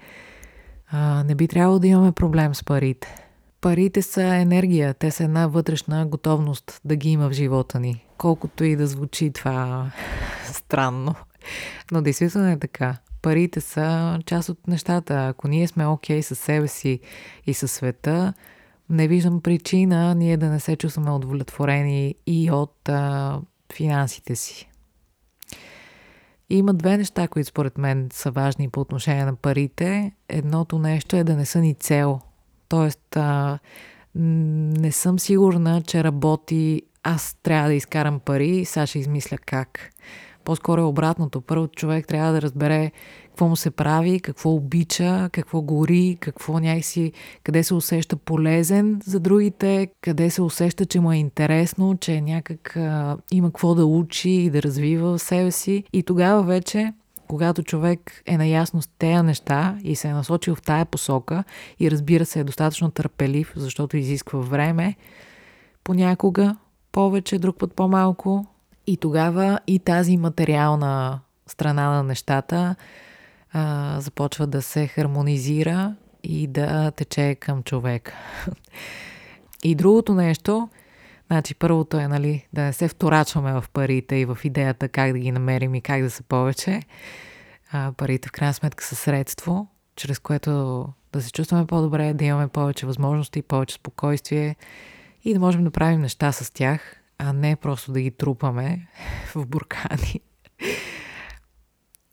а, 0.92 1.24
не 1.24 1.36
би 1.36 1.48
трябвало 1.48 1.80
да 1.80 1.88
имаме 1.88 2.12
проблем 2.12 2.56
с 2.56 2.64
парите. 2.64 3.16
Парите 3.62 4.02
са 4.02 4.24
енергия, 4.24 4.94
те 4.94 5.12
са 5.12 5.24
една 5.24 5.48
вътрешна 5.48 6.06
готовност 6.06 6.82
да 6.86 6.96
ги 6.96 7.10
има 7.10 7.30
в 7.30 7.34
живота 7.34 7.80
ни. 7.80 8.06
Колкото 8.18 8.64
и 8.64 8.76
да 8.76 8.88
звучи 8.88 9.34
това 9.34 9.92
странно. 10.44 11.16
Но 11.92 12.02
действително 12.02 12.48
е 12.48 12.60
така. 12.60 12.98
Парите 13.28 13.62
са 13.62 14.20
част 14.26 14.50
от 14.50 14.68
нещата. 14.68 15.28
Ако 15.28 15.48
ние 15.48 15.68
сме 15.68 15.88
окей 15.88 16.20
okay 16.20 16.22
със 16.22 16.40
себе 16.40 16.68
си 16.68 17.00
и 17.46 17.54
със 17.54 17.72
света, 17.72 18.34
не 18.90 19.08
виждам 19.08 19.42
причина 19.42 20.16
ние 20.16 20.38
да 20.38 20.50
не 20.50 20.60
се 20.60 20.76
чувстваме 20.76 21.12
удовлетворени 21.12 22.16
и 22.28 22.52
от 22.52 22.90
а, 22.90 23.40
финансите 23.74 24.36
си. 24.36 24.70
Има 26.50 26.74
две 26.74 26.98
неща, 26.98 27.28
които 27.28 27.50
според 27.50 27.78
мен 27.78 28.10
са 28.14 28.32
важни 28.32 28.70
по 28.70 28.80
отношение 28.80 29.26
на 29.26 29.36
парите. 29.36 30.12
Едното 30.30 30.80
нещо 30.80 31.16
е 31.16 31.24
да 31.24 31.36
не 31.36 31.46
са 31.46 31.60
ни 31.60 31.74
цел. 31.74 32.20
Тоест, 32.70 33.18
а, 33.18 33.60
не 34.16 34.92
съм 34.92 35.20
сигурна, 35.20 35.82
че 35.82 36.04
работи 36.04 36.82
аз 37.04 37.38
трябва 37.44 37.68
да 37.68 37.74
изкарам 37.74 38.20
пари 38.20 38.66
сега 38.66 38.88
ще 38.88 39.00
измисля 39.00 39.38
как. 39.38 39.94
По-скоро 40.48 40.82
е 40.82 40.84
обратното. 40.84 41.42
Първо 41.42 41.68
човек 41.68 42.08
трябва 42.08 42.34
да 42.34 42.42
разбере 42.42 42.92
какво 43.28 43.48
му 43.48 43.56
се 43.56 43.72
прави, 43.72 44.20
какво 44.20 44.52
обича, 44.52 45.30
какво 45.32 45.62
гори, 45.62 46.18
какво 46.20 46.60
някакси, 46.60 47.12
къде 47.44 47.64
се 47.64 47.74
усеща 47.74 48.16
полезен 48.16 49.02
за 49.06 49.20
другите, 49.20 49.88
къде 50.02 50.30
се 50.30 50.42
усеща, 50.42 50.86
че 50.86 51.00
му 51.00 51.12
е 51.12 51.18
интересно, 51.18 51.98
че 51.98 52.22
някак 52.22 52.78
а, 52.78 53.18
има 53.32 53.48
какво 53.48 53.76
да 53.76 53.86
учи 53.86 54.30
и 54.30 54.50
да 54.50 54.62
развива 54.62 55.18
в 55.18 55.22
себе 55.22 55.52
си. 55.52 55.84
И 55.94 56.04
тогава 56.04 56.44
вече 56.44 56.94
когато 57.28 57.64
човек 57.64 58.22
е 58.26 58.38
наясно 58.38 58.82
с 58.82 58.88
тези 59.00 59.24
неща 59.24 59.78
и 59.84 59.96
се 59.96 60.08
е 60.08 60.14
насочил 60.14 60.56
в 60.56 60.62
тая 60.62 60.86
посока 60.86 61.44
и 61.80 61.92
разбира 61.92 62.26
се 62.26 62.40
е 62.40 62.44
достатъчно 62.44 62.92
търпелив, 62.92 63.54
защото 63.56 63.98
изисква 63.98 64.40
време, 64.40 64.96
понякога 65.84 66.56
повече, 66.92 67.40
друг 67.40 67.58
път 67.58 67.74
по-малко, 67.74 68.46
и 68.88 68.98
тогава 68.98 69.60
и 69.68 69.80
тази 69.80 70.18
материална 70.18 71.20
страна 71.48 71.90
на 71.90 72.04
нещата 72.04 72.76
а, 73.54 73.96
започва 74.00 74.48
да 74.48 74.62
се 74.62 74.88
хармонизира 74.88 75.96
и 76.24 76.48
да 76.48 76.92
тече 76.92 77.36
към 77.36 77.64
човек. 77.64 78.14
И 79.64 79.76
другото 79.76 80.14
нещо, 80.14 80.70
значи 81.28 81.56
първото 81.56 81.98
е 81.98 82.08
нали, 82.08 82.48
да 82.54 82.62
не 82.62 82.74
се 82.74 82.88
вторачваме 82.88 83.54
в 83.54 83.66
парите 83.74 84.16
и 84.16 84.26
в 84.26 84.38
идеята 84.44 84.90
как 84.90 85.12
да 85.12 85.20
ги 85.20 85.32
намерим 85.32 85.76
и 85.76 85.82
как 85.82 86.02
да 86.02 86.10
са 86.10 86.24
повече. 86.24 86.82
А, 87.72 87.92
парите 87.98 88.30
в 88.30 88.32
крайна 88.32 88.54
сметка 88.54 88.84
са 88.84 88.96
средство, 88.96 89.68
чрез 89.96 90.20
което 90.20 90.86
да 91.14 91.22
се 91.22 91.32
чувстваме 91.32 91.68
по-добре, 91.68 92.14
да 92.14 92.26
имаме 92.26 92.48
повече 92.48 92.86
възможности, 92.86 93.42
повече 93.42 93.76
спокойствие 93.76 94.56
и 95.24 95.34
да 95.34 95.40
можем 95.40 95.64
да 95.64 95.72
правим 95.72 96.02
неща 96.02 96.32
с 96.32 96.54
тях, 96.54 96.97
а 97.18 97.34
не 97.34 97.56
просто 97.56 97.92
да 97.92 98.02
ги 98.02 98.12
трупаме 98.12 98.88
в 99.36 99.46
буркани. 99.46 100.22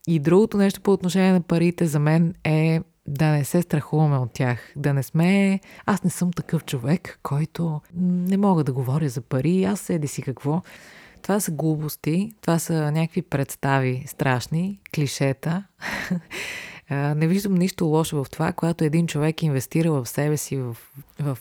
И 0.07 0.19
другото 0.19 0.57
нещо 0.57 0.81
по 0.81 0.93
отношение 0.93 1.33
на 1.33 1.41
парите 1.41 1.87
за 1.87 1.99
мен 1.99 2.35
е 2.45 2.81
да 3.07 3.27
не 3.27 3.45
се 3.45 3.63
страхуваме 3.63 4.17
от 4.17 4.33
тях. 4.33 4.73
Да 4.77 4.95
не 4.95 5.03
сме... 5.03 5.61
Аз 5.87 6.03
не 6.03 6.11
съм 6.11 6.33
такъв 6.33 6.65
човек, 6.65 7.19
който 7.23 7.81
не 7.95 8.37
мога 8.37 8.65
да 8.65 8.73
говоря 8.73 9.09
за 9.09 9.21
пари. 9.21 9.65
Аз 9.65 9.81
седи 9.81 10.09
си 10.09 10.23
какво. 10.23 10.63
Това 11.23 11.41
са 11.41 11.51
глупости, 11.51 12.33
това 12.41 12.59
са 12.59 12.93
някакви 12.93 13.23
представи 13.23 14.05
страшни, 14.07 14.81
клишета. 14.95 15.65
не 16.91 17.27
виждам 17.27 17.55
нищо 17.55 17.87
лошо 17.87 18.25
в 18.25 18.31
това, 18.31 18.53
когато 18.53 18.85
един 18.85 19.07
човек 19.07 19.43
инвестира 19.43 19.93
в 19.93 20.07
себе 20.07 20.37
си, 20.37 20.57
в, 20.57 20.77
в 21.21 21.39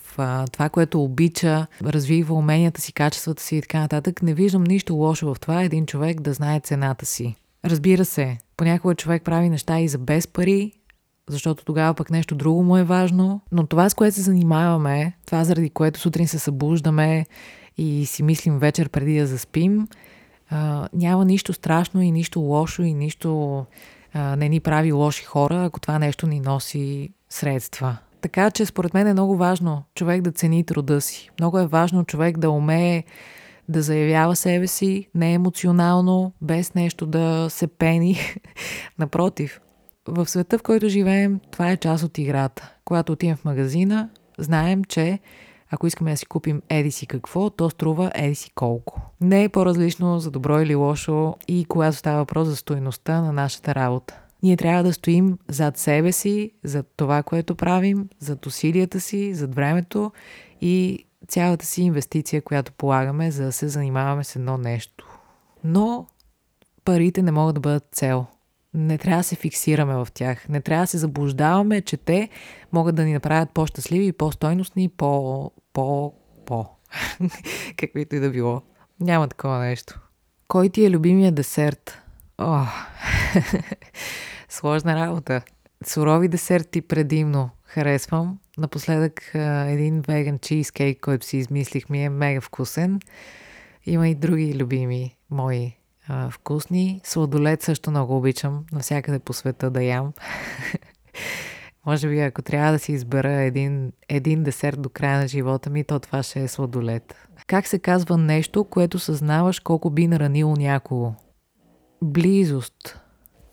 това, 0.52 0.68
което 0.68 1.02
обича, 1.02 1.66
развива 1.82 2.34
уменията 2.34 2.80
си, 2.80 2.92
качествата 2.92 3.42
си 3.42 3.56
и 3.56 3.62
така 3.62 3.80
нататък. 3.80 4.22
Не 4.22 4.34
виждам 4.34 4.64
нищо 4.64 4.94
лошо 4.94 5.34
в 5.34 5.40
това 5.40 5.62
един 5.62 5.86
човек 5.86 6.20
да 6.20 6.32
знае 6.32 6.60
цената 6.60 7.06
си. 7.06 7.34
Разбира 7.64 8.04
се, 8.04 8.38
понякога 8.56 8.94
човек 8.94 9.22
прави 9.24 9.48
неща 9.48 9.80
и 9.80 9.88
за 9.88 9.98
без 9.98 10.28
пари, 10.28 10.72
защото 11.30 11.64
тогава 11.64 11.94
пък 11.94 12.10
нещо 12.10 12.34
друго 12.34 12.62
му 12.62 12.76
е 12.76 12.84
важно. 12.84 13.40
Но 13.52 13.66
това, 13.66 13.88
с 13.88 13.94
което 13.94 14.14
се 14.14 14.22
занимаваме, 14.22 15.12
това 15.26 15.44
заради 15.44 15.70
което 15.70 16.00
сутрин 16.00 16.28
се 16.28 16.38
събуждаме 16.38 17.26
и 17.76 18.06
си 18.06 18.22
мислим 18.22 18.58
вечер 18.58 18.88
преди 18.88 19.18
да 19.18 19.26
заспим, 19.26 19.88
няма 20.92 21.24
нищо 21.24 21.52
страшно 21.52 22.02
и 22.02 22.10
нищо 22.10 22.40
лошо 22.40 22.82
и 22.82 22.94
нищо 22.94 23.64
не 24.14 24.48
ни 24.48 24.60
прави 24.60 24.92
лоши 24.92 25.24
хора, 25.24 25.64
ако 25.64 25.80
това 25.80 25.98
нещо 25.98 26.26
ни 26.26 26.40
носи 26.40 27.10
средства. 27.28 27.96
Така 28.20 28.50
че 28.50 28.66
според 28.66 28.94
мен 28.94 29.06
е 29.06 29.12
много 29.12 29.36
важно 29.36 29.82
човек 29.94 30.22
да 30.22 30.32
цени 30.32 30.64
труда 30.64 31.00
си. 31.00 31.30
Много 31.40 31.58
е 31.58 31.66
важно 31.66 32.04
човек 32.04 32.38
да 32.38 32.50
умее 32.50 33.04
да 33.68 33.82
заявява 33.82 34.36
себе 34.36 34.66
си 34.66 35.08
не 35.14 35.32
емоционално, 35.32 36.32
без 36.42 36.74
нещо 36.74 37.06
да 37.06 37.46
се 37.50 37.66
пени. 37.66 38.18
Напротив, 38.98 39.60
в 40.08 40.26
света, 40.26 40.58
в 40.58 40.62
който 40.62 40.88
живеем, 40.88 41.40
това 41.50 41.70
е 41.70 41.76
част 41.76 42.04
от 42.04 42.18
играта. 42.18 42.72
Когато 42.84 43.12
отидем 43.12 43.36
в 43.36 43.44
магазина, 43.44 44.08
знаем, 44.38 44.84
че 44.84 45.18
ако 45.74 45.86
искаме 45.86 46.10
да 46.10 46.16
си 46.16 46.26
купим 46.26 46.62
еди 46.68 46.90
си 46.90 47.06
какво, 47.06 47.50
то 47.50 47.70
струва 47.70 48.12
еди 48.14 48.34
си 48.34 48.50
колко. 48.54 49.00
Не 49.20 49.44
е 49.44 49.48
по-различно 49.48 50.20
за 50.20 50.30
добро 50.30 50.60
или 50.60 50.74
лошо 50.74 51.34
и 51.48 51.64
когато 51.64 51.96
става 51.96 52.18
въпрос 52.18 52.48
за 52.48 52.56
стоеността 52.56 53.20
на 53.20 53.32
нашата 53.32 53.74
работа. 53.74 54.20
Ние 54.42 54.56
трябва 54.56 54.82
да 54.82 54.92
стоим 54.92 55.38
зад 55.48 55.78
себе 55.78 56.12
си, 56.12 56.50
зад 56.64 56.86
това, 56.96 57.22
което 57.22 57.54
правим, 57.54 58.08
зад 58.18 58.46
усилията 58.46 59.00
си, 59.00 59.34
зад 59.34 59.54
времето 59.54 60.12
и 60.60 61.06
цялата 61.28 61.66
си 61.66 61.82
инвестиция, 61.82 62.42
която 62.42 62.72
полагаме, 62.72 63.30
за 63.30 63.44
да 63.44 63.52
се 63.52 63.68
занимаваме 63.68 64.24
с 64.24 64.36
едно 64.36 64.58
нещо. 64.58 65.18
Но 65.64 66.06
парите 66.84 67.22
не 67.22 67.30
могат 67.30 67.54
да 67.54 67.60
бъдат 67.60 67.88
цел. 67.92 68.26
Не 68.74 68.98
трябва 68.98 69.20
да 69.20 69.24
се 69.24 69.36
фиксираме 69.36 69.94
в 69.94 70.08
тях. 70.14 70.48
Не 70.48 70.60
трябва 70.60 70.82
да 70.82 70.86
се 70.86 70.98
заблуждаваме, 70.98 71.80
че 71.80 71.96
те 71.96 72.28
могат 72.72 72.94
да 72.94 73.04
ни 73.04 73.12
направят 73.12 73.50
по-щастливи, 73.50 74.12
по-стойностни, 74.12 74.88
по... 74.88 75.50
по... 75.72 76.14
по... 76.46 76.66
Каквито 77.76 78.16
и 78.16 78.20
да 78.20 78.30
било. 78.30 78.62
Няма 79.00 79.28
такова 79.28 79.58
нещо. 79.58 80.00
Кой 80.48 80.68
ти 80.68 80.84
е 80.84 80.90
любимия 80.90 81.32
десерт? 81.32 81.98
О, 82.38 82.66
сложна 84.48 84.96
работа. 84.96 85.42
Сурови 85.86 86.28
десерти 86.28 86.82
предимно 86.82 87.50
харесвам. 87.64 88.38
Напоследък 88.58 89.30
един 89.68 90.00
веган 90.00 90.38
чизкейк, 90.38 91.00
който 91.00 91.26
си 91.26 91.36
измислих 91.36 91.88
ми 91.88 92.04
е 92.04 92.08
мега 92.08 92.40
вкусен. 92.40 93.00
Има 93.86 94.08
и 94.08 94.14
други 94.14 94.54
любими 94.58 95.16
мои 95.30 95.76
а, 96.08 96.30
вкусни. 96.30 97.00
Сладолет 97.04 97.62
също 97.62 97.90
много 97.90 98.16
обичам 98.16 98.64
навсякъде 98.72 99.18
по 99.18 99.32
света 99.32 99.70
да 99.70 99.82
ям. 99.82 100.12
Може 101.86 102.08
би 102.08 102.20
ако 102.20 102.42
трябва 102.42 102.72
да 102.72 102.78
си 102.78 102.92
избера 102.92 103.32
един, 103.32 103.92
един 104.08 104.42
десерт 104.42 104.82
до 104.82 104.88
края 104.88 105.18
на 105.18 105.28
живота 105.28 105.70
ми, 105.70 105.84
то 105.84 105.98
това 105.98 106.22
ще 106.22 106.42
е 106.42 106.48
сладолет. 106.48 107.14
Как 107.46 107.66
се 107.66 107.78
казва 107.78 108.18
нещо, 108.18 108.64
което 108.64 108.98
съзнаваш 108.98 109.60
колко 109.60 109.90
би 109.90 110.06
наранило 110.06 110.56
някого? 110.56 111.12
Близост. 112.02 113.00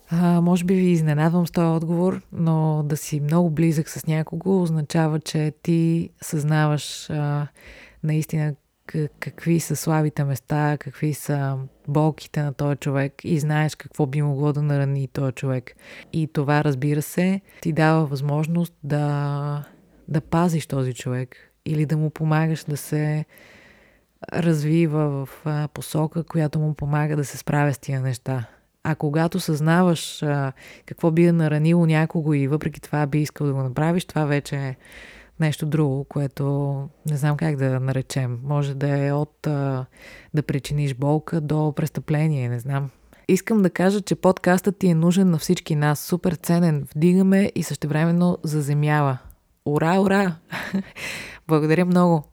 А, 0.09 0.41
може 0.41 0.63
би 0.63 0.73
ви 0.73 0.89
изненадвам 0.89 1.47
с 1.47 1.51
този 1.51 1.65
отговор, 1.65 2.21
но 2.31 2.83
да 2.85 2.97
си 2.97 3.19
много 3.19 3.49
близък 3.49 3.89
с 3.89 4.07
някого 4.07 4.61
означава, 4.61 5.19
че 5.19 5.53
ти 5.63 6.09
съзнаваш 6.21 7.09
а, 7.09 7.47
наистина 8.03 8.55
какви 9.19 9.59
са 9.59 9.75
слабите 9.75 10.23
места, 10.23 10.77
какви 10.79 11.13
са 11.13 11.57
болките 11.87 12.41
на 12.43 12.53
този 12.53 12.75
човек 12.75 13.13
и 13.23 13.39
знаеш 13.39 13.75
какво 13.75 14.05
би 14.05 14.21
могло 14.21 14.53
да 14.53 14.61
нарани 14.61 15.07
този 15.07 15.31
човек. 15.31 15.75
И 16.13 16.27
това, 16.33 16.63
разбира 16.63 17.01
се, 17.01 17.41
ти 17.61 17.73
дава 17.73 18.05
възможност 18.05 18.73
да, 18.83 19.63
да 20.07 20.21
пазиш 20.21 20.67
този 20.67 20.93
човек 20.93 21.35
или 21.65 21.85
да 21.85 21.97
му 21.97 22.09
помагаш 22.09 22.63
да 22.63 22.77
се 22.77 23.25
развива 24.33 25.25
в 25.25 25.45
посока, 25.73 26.23
която 26.23 26.59
му 26.59 26.73
помага 26.73 27.15
да 27.15 27.25
се 27.25 27.37
справя 27.37 27.73
с 27.73 27.77
тия 27.77 28.01
неща. 28.01 28.45
А 28.83 28.95
когато 28.95 29.39
съзнаваш 29.39 30.23
какво 30.85 31.11
би 31.11 31.31
наранило 31.31 31.85
някого 31.85 32.33
и 32.33 32.47
въпреки 32.47 32.81
това 32.81 33.05
би 33.05 33.21
искал 33.21 33.47
да 33.47 33.53
го 33.53 33.63
направиш, 33.63 34.05
това 34.05 34.25
вече 34.25 34.55
е 34.55 34.75
нещо 35.41 35.65
друго, 35.65 36.03
което 36.03 36.43
не 37.09 37.17
знам 37.17 37.37
как 37.37 37.55
да 37.55 37.79
наречем. 37.79 38.39
Може 38.43 38.75
да 38.75 39.05
е 39.05 39.13
от 39.13 39.47
а, 39.47 39.85
да 40.33 40.43
причиниш 40.43 40.95
болка 40.95 41.41
до 41.41 41.73
престъпление, 41.75 42.49
не 42.49 42.59
знам. 42.59 42.89
Искам 43.27 43.61
да 43.61 43.69
кажа, 43.69 44.01
че 44.01 44.15
подкастът 44.15 44.77
ти 44.77 44.87
е 44.87 44.95
нужен 44.95 45.29
на 45.29 45.37
всички 45.37 45.75
нас. 45.75 45.99
Супер 45.99 46.33
ценен. 46.33 46.87
Вдигаме 46.95 47.51
и 47.55 47.63
същевременно 47.63 48.37
заземява. 48.43 49.17
Ура, 49.65 49.99
ура! 49.99 50.35
Благодаря 51.47 51.85
много. 51.85 52.23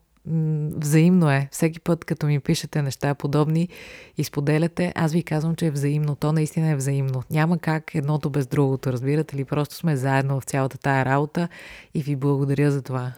Взаимно 0.76 1.30
е. 1.30 1.49
Всеки 1.52 1.80
път, 1.80 2.04
като 2.04 2.26
ми 2.26 2.40
пишете 2.40 2.82
неща 2.82 3.14
подобни 3.14 3.68
и 4.16 4.25
споделяте, 4.25 4.92
аз 4.97 5.12
ви 5.12 5.23
казвам, 5.23 5.54
че 5.54 5.66
е 5.66 5.70
взаимно. 5.70 6.16
То 6.16 6.32
наистина 6.32 6.68
е 6.68 6.76
взаимно. 6.76 7.23
Няма 7.30 7.58
как 7.58 7.94
едното 7.94 8.30
без 8.30 8.47
другото, 8.47 8.92
разбирате 8.92 9.37
ли? 9.37 9.44
Просто 9.44 9.75
сме 9.75 9.97
заедно 9.97 10.40
в 10.40 10.44
цялата 10.44 10.78
тая 10.78 11.04
работа 11.04 11.49
и 11.94 12.02
ви 12.02 12.16
благодаря 12.16 12.70
за 12.70 12.82
това. 12.82 13.12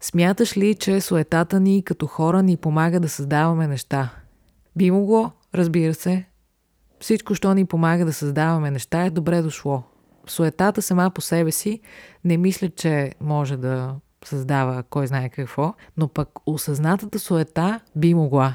Смяташ 0.00 0.56
ли, 0.56 0.74
че 0.74 1.00
суетата 1.00 1.60
ни 1.60 1.82
като 1.82 2.06
хора 2.06 2.42
ни 2.42 2.56
помага 2.56 3.00
да 3.00 3.08
създаваме 3.08 3.66
неща? 3.66 4.10
Би 4.76 4.90
могло, 4.90 5.30
разбира 5.54 5.94
се. 5.94 6.24
Всичко, 7.00 7.34
що 7.34 7.54
ни 7.54 7.64
помага 7.64 8.04
да 8.04 8.12
създаваме 8.12 8.70
неща, 8.70 9.04
е 9.04 9.10
добре 9.10 9.42
дошло. 9.42 9.82
Суетата 10.26 10.82
сама 10.82 11.10
по 11.10 11.20
себе 11.20 11.52
си 11.52 11.80
не 12.24 12.36
мисля, 12.36 12.68
че 12.68 13.12
може 13.20 13.56
да 13.56 13.94
създава 14.24 14.82
кой 14.82 15.06
знае 15.06 15.28
какво, 15.28 15.74
но 15.96 16.08
пък 16.08 16.28
осъзнатата 16.46 17.18
суета 17.18 17.80
би 17.96 18.14
могла. 18.14 18.54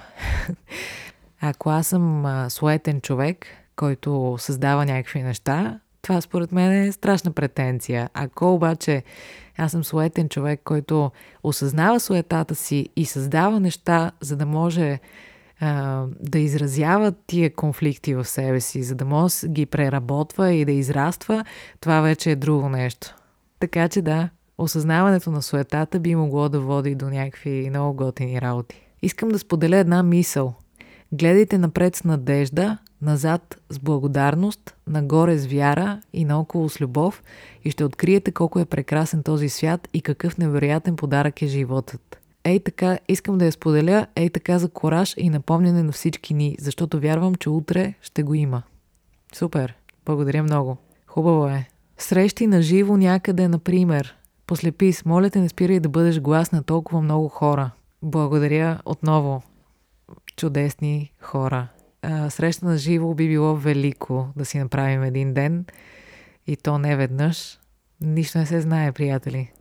Ако 1.41 1.70
аз 1.70 1.88
съм 1.88 2.25
суетен 2.50 3.01
човек, 3.01 3.46
който 3.75 4.36
създава 4.39 4.86
някакви 4.86 5.24
неща, 5.24 5.79
това 6.01 6.22
според 6.22 6.51
мен 6.51 6.72
е 6.72 6.91
страшна 6.91 7.32
претенция. 7.32 8.10
Ако 8.13 8.53
обаче 8.53 9.03
аз 9.58 9.72
съм 9.72 9.84
суетен 9.84 10.29
човек, 10.29 10.62
който 10.63 11.12
осъзнава 11.43 12.00
суетата 12.00 12.55
си 12.55 12.89
и 12.96 13.05
създава 13.05 13.60
неща, 13.60 14.12
за 14.22 14.36
да 14.36 14.46
може 14.46 15.00
а, 15.60 16.05
да 16.20 16.39
изразява 16.39 17.13
тия 17.27 17.53
конфликти 17.53 18.15
в 18.15 18.25
себе 18.25 18.60
си, 18.62 18.84
за 18.84 18.96
да 18.96 19.05
може 19.05 19.36
да 19.41 19.48
ги 19.48 19.65
преработва 19.65 20.53
и 20.53 20.65
да 20.65 20.72
израства, 20.72 21.46
това 21.79 22.01
вече 22.01 22.32
е 22.32 22.36
друго 22.36 22.70
нещо. 22.70 23.15
Така 23.60 23.89
че 23.89 24.01
да, 24.01 24.29
осъзнаването 24.63 25.32
на 25.32 25.41
суетата 25.41 26.00
би 26.00 26.15
могло 26.15 26.50
да 26.50 26.60
води 26.60 26.96
до 26.96 27.10
някакви 27.10 27.70
много 27.70 27.93
готини 27.93 28.41
работи. 28.41 28.82
Искам 29.01 29.29
да 29.29 29.39
споделя 29.39 29.77
една 29.77 30.03
мисъл. 30.03 30.53
Гледайте 31.12 31.58
напред 31.58 31.96
с 31.96 32.03
надежда, 32.03 32.77
назад 33.01 33.58
с 33.70 33.79
благодарност, 33.79 34.75
нагоре 34.88 35.38
с 35.38 35.46
вяра 35.46 36.01
и 36.13 36.25
наоколо 36.25 36.70
с 36.70 36.82
любов 36.82 37.24
и 37.63 37.72
ще 37.72 37.84
откриете 37.84 38.32
колко 38.32 38.60
е 38.60 38.65
прекрасен 38.65 39.24
този 39.24 39.50
свят 39.50 39.89
и 39.93 40.01
какъв 40.01 40.38
невероятен 40.38 40.96
подарък 40.96 41.41
е 41.41 41.48
животът. 41.48 42.20
Ей 42.43 42.60
така, 42.60 43.00
искам 43.08 43.38
да 43.38 43.46
я 43.46 43.51
споделя, 43.51 44.08
ей 44.15 44.29
така 44.29 44.60
за 44.60 44.70
кораж 44.70 45.13
и 45.17 45.29
напомняне 45.29 45.84
на 45.84 45.91
всички 45.91 46.34
ни, 46.34 46.55
защото 46.60 47.00
вярвам, 47.00 47.36
че 47.36 47.50
утре 47.50 47.93
ще 48.01 48.24
го 48.24 48.34
има. 48.34 48.63
Супер! 49.34 49.75
Благодаря 50.05 50.43
много. 50.43 50.77
Хубаво 51.08 51.48
е. 51.48 51.67
Срещи 51.98 52.48
на 52.48 52.62
живо 52.62 52.98
някъде, 52.98 53.48
например. 53.48 54.15
Послепис, 54.47 55.05
моля 55.05 55.29
те 55.29 55.39
не 55.39 55.50
спирай 55.50 55.79
да 55.79 55.89
бъдеш 55.89 56.19
глас 56.19 56.51
на 56.51 56.63
толкова 56.63 57.01
много 57.01 57.27
хора. 57.27 57.71
Благодаря 58.01 58.79
отново. 58.85 59.43
Чудесни 60.35 61.12
хора 61.21 61.67
среща 62.29 62.65
на 62.65 62.77
живо 62.77 63.13
би 63.13 63.27
било 63.27 63.55
велико 63.55 64.27
да 64.35 64.45
си 64.45 64.59
направим 64.59 65.03
един 65.03 65.33
ден 65.33 65.65
и 66.47 66.55
то 66.55 66.77
не 66.77 66.95
веднъж. 66.95 67.59
Нищо 68.01 68.38
не 68.38 68.45
се 68.45 68.62
знае, 68.62 68.91
приятели. 68.91 69.51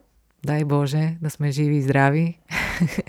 Дай 0.44 0.64
Боже 0.64 1.16
да 1.22 1.30
сме 1.30 1.50
живи 1.50 1.76
и 1.76 1.82
здрави. 1.82 2.38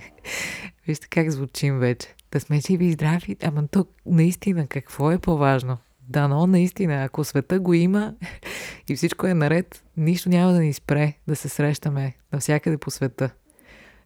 Вижте 0.88 1.08
как 1.08 1.32
звучим 1.32 1.80
вече. 1.80 2.15
Да 2.32 2.39
сме 2.39 2.60
живи 2.60 2.86
и 2.86 2.92
здрави. 2.92 3.38
Ама 3.44 3.68
тук 3.68 3.89
наистина 4.06 4.68
какво 4.68 5.12
е 5.12 5.18
по-важно? 5.18 5.77
Дано 6.10 6.48
наистина, 6.48 7.03
ако 7.03 7.24
света 7.24 7.60
го 7.60 7.74
има 7.74 8.13
и 8.89 8.95
всичко 8.95 9.27
е 9.27 9.33
наред, 9.33 9.83
нищо 9.98 10.29
няма 10.29 10.51
да 10.51 10.60
ни 10.60 10.74
спре 10.74 11.13
да 11.27 11.36
се 11.36 11.50
срещаме 11.50 12.13
навсякъде 12.33 12.77
по 12.77 12.91
света. 12.91 13.29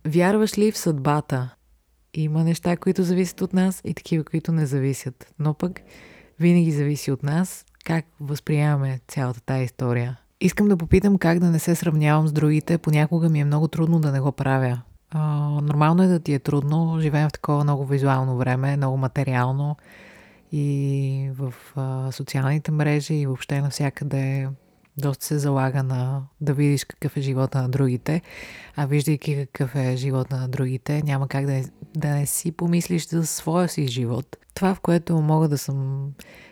Вярваш 0.06 0.58
ли 0.58 0.72
в 0.72 0.78
съдбата? 0.78 1.56
Има 2.14 2.44
неща, 2.44 2.78
които 2.78 3.04
зависят 3.04 3.42
от 3.42 3.54
нас 3.54 3.82
и 3.86 3.94
такива, 3.94 4.24
които 4.24 4.52
не 4.52 4.66
зависят. 4.66 5.34
Но 5.40 5.54
пък 5.54 5.82
винаги 6.40 6.72
зависи 6.72 7.12
от 7.12 7.24
нас 7.24 7.66
как 7.86 8.06
възприемаме 8.20 9.00
цялата 9.08 9.42
тази 9.42 9.64
история. 9.64 10.20
Искам 10.42 10.68
да 10.68 10.78
попитам 10.78 11.18
как 11.18 11.40
да 11.40 11.50
не 11.50 11.60
се 11.60 11.76
сравнявам 11.76 12.28
с 12.28 12.32
другите. 12.32 12.78
Понякога 12.78 13.30
ми 13.30 13.40
е 13.40 13.46
много 13.46 13.68
трудно 13.68 14.00
да 14.00 14.12
не 14.12 14.20
го 14.20 14.32
правя. 14.32 14.82
А, 15.10 15.20
нормално 15.62 16.04
е 16.04 16.08
да 16.08 16.20
ти 16.20 16.34
е 16.34 16.40
трудно. 16.40 16.98
Живеем 17.00 17.30
в 17.30 17.32
такова 17.32 17.64
много 17.64 17.86
визуално 17.86 18.38
време, 18.38 18.78
много 18.78 18.98
материално 18.98 19.76
и 20.52 21.30
в 21.34 21.54
а, 21.76 22.12
социалните 22.12 22.72
мрежи 22.72 23.14
и 23.14 23.26
въобще 23.26 23.62
навсякъде 23.62 24.50
доста 24.98 25.26
се 25.26 25.40
залага 25.40 25.84
на 25.84 26.24
да 26.42 26.54
видиш 26.54 26.86
какъв 26.86 27.18
е 27.18 27.22
живота 27.22 27.62
на 27.62 27.70
другите, 27.70 28.22
а 28.76 28.86
виждайки 28.86 29.36
какъв 29.36 29.76
е 29.76 29.96
живота 29.96 30.38
на 30.38 30.50
другите, 30.50 31.02
няма 31.04 31.28
как 31.28 31.46
да, 31.46 31.52
не, 31.52 31.66
да 31.96 32.10
не 32.10 32.26
си 32.26 32.52
помислиш 32.52 33.08
за 33.08 33.26
своя 33.26 33.70
си 33.70 33.88
живот. 33.88 34.38
Това, 34.54 34.76
в 34.76 34.80
което 34.80 35.22
мога 35.22 35.48
да 35.48 35.58
съм 35.58 36.10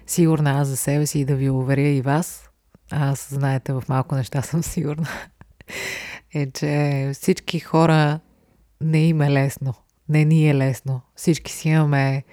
сигурна 0.08 0.51
аз 0.51 0.67
за 0.67 0.77
себе 0.77 1.05
си 1.05 1.19
и 1.19 1.25
да 1.25 1.36
ви 1.36 1.49
уверя 1.49 1.88
и 1.88 2.01
вас, 2.01 2.49
аз, 2.91 3.27
знаете, 3.31 3.73
в 3.73 3.84
малко 3.89 4.15
неща 4.15 4.41
съм 4.41 4.63
сигурна, 4.73 5.08
е, 6.34 6.51
че 6.51 7.12
всички 7.13 7.60
хора 7.60 8.19
не 8.81 9.08
им 9.08 9.21
е 9.21 9.31
лесно. 9.31 9.73
Не 10.10 10.25
ни 10.25 10.49
е 10.49 10.55
лесно. 10.55 11.01
Всички 11.15 11.51
си 11.51 11.69
имаме 11.69 12.23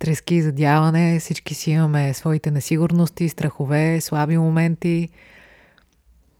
трески 0.00 0.34
и 0.34 0.42
задяване, 0.42 1.20
всички 1.20 1.54
си 1.54 1.70
имаме 1.70 2.14
своите 2.14 2.50
несигурности, 2.50 3.28
страхове, 3.28 4.00
слаби 4.00 4.38
моменти, 4.38 5.08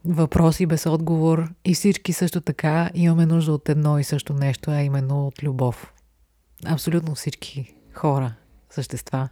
въпроси 0.04 0.66
без 0.66 0.86
отговор 0.86 1.48
и 1.64 1.74
всички 1.74 2.12
също 2.12 2.40
така 2.40 2.90
имаме 2.94 3.26
нужда 3.26 3.52
от 3.52 3.68
едно 3.68 3.98
и 3.98 4.04
също 4.04 4.34
нещо, 4.34 4.70
а 4.70 4.82
именно 4.82 5.26
от 5.26 5.42
любов. 5.42 5.92
Абсолютно 6.66 7.14
всички 7.14 7.74
хора, 7.94 8.34
същества, 8.70 9.28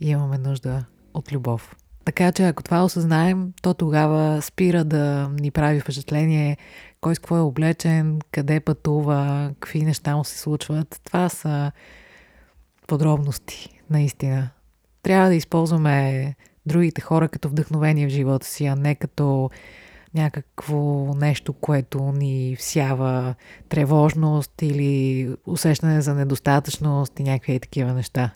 имаме 0.00 0.38
нужда 0.38 0.84
от 1.14 1.32
любов. 1.32 1.76
Така 2.04 2.32
че 2.32 2.48
ако 2.48 2.62
това 2.62 2.84
осъзнаем, 2.84 3.52
то 3.62 3.74
тогава 3.74 4.42
спира 4.42 4.84
да 4.84 5.30
ни 5.40 5.50
прави 5.50 5.80
впечатление 5.80 6.56
кой 7.00 7.14
с 7.14 7.18
какво 7.18 7.36
е 7.36 7.40
облечен, 7.40 8.18
къде 8.32 8.60
пътува, 8.60 9.50
какви 9.60 9.82
неща 9.82 10.16
му 10.16 10.24
се 10.24 10.38
случват. 10.38 11.00
Това 11.04 11.28
са 11.28 11.72
подробности, 12.86 13.80
наистина. 13.90 14.50
Трябва 15.02 15.28
да 15.28 15.34
използваме 15.34 16.34
другите 16.66 17.00
хора 17.00 17.28
като 17.28 17.48
вдъхновение 17.48 18.06
в 18.06 18.10
живота 18.10 18.46
си, 18.46 18.66
а 18.66 18.76
не 18.76 18.94
като 18.94 19.50
някакво 20.14 21.14
нещо, 21.14 21.52
което 21.52 22.02
ни 22.02 22.56
всява 22.58 23.34
тревожност 23.68 24.62
или 24.62 25.28
усещане 25.46 26.00
за 26.00 26.14
недостатъчност 26.14 27.20
и 27.20 27.22
някакви 27.22 27.60
такива 27.60 27.92
неща. 27.92 28.30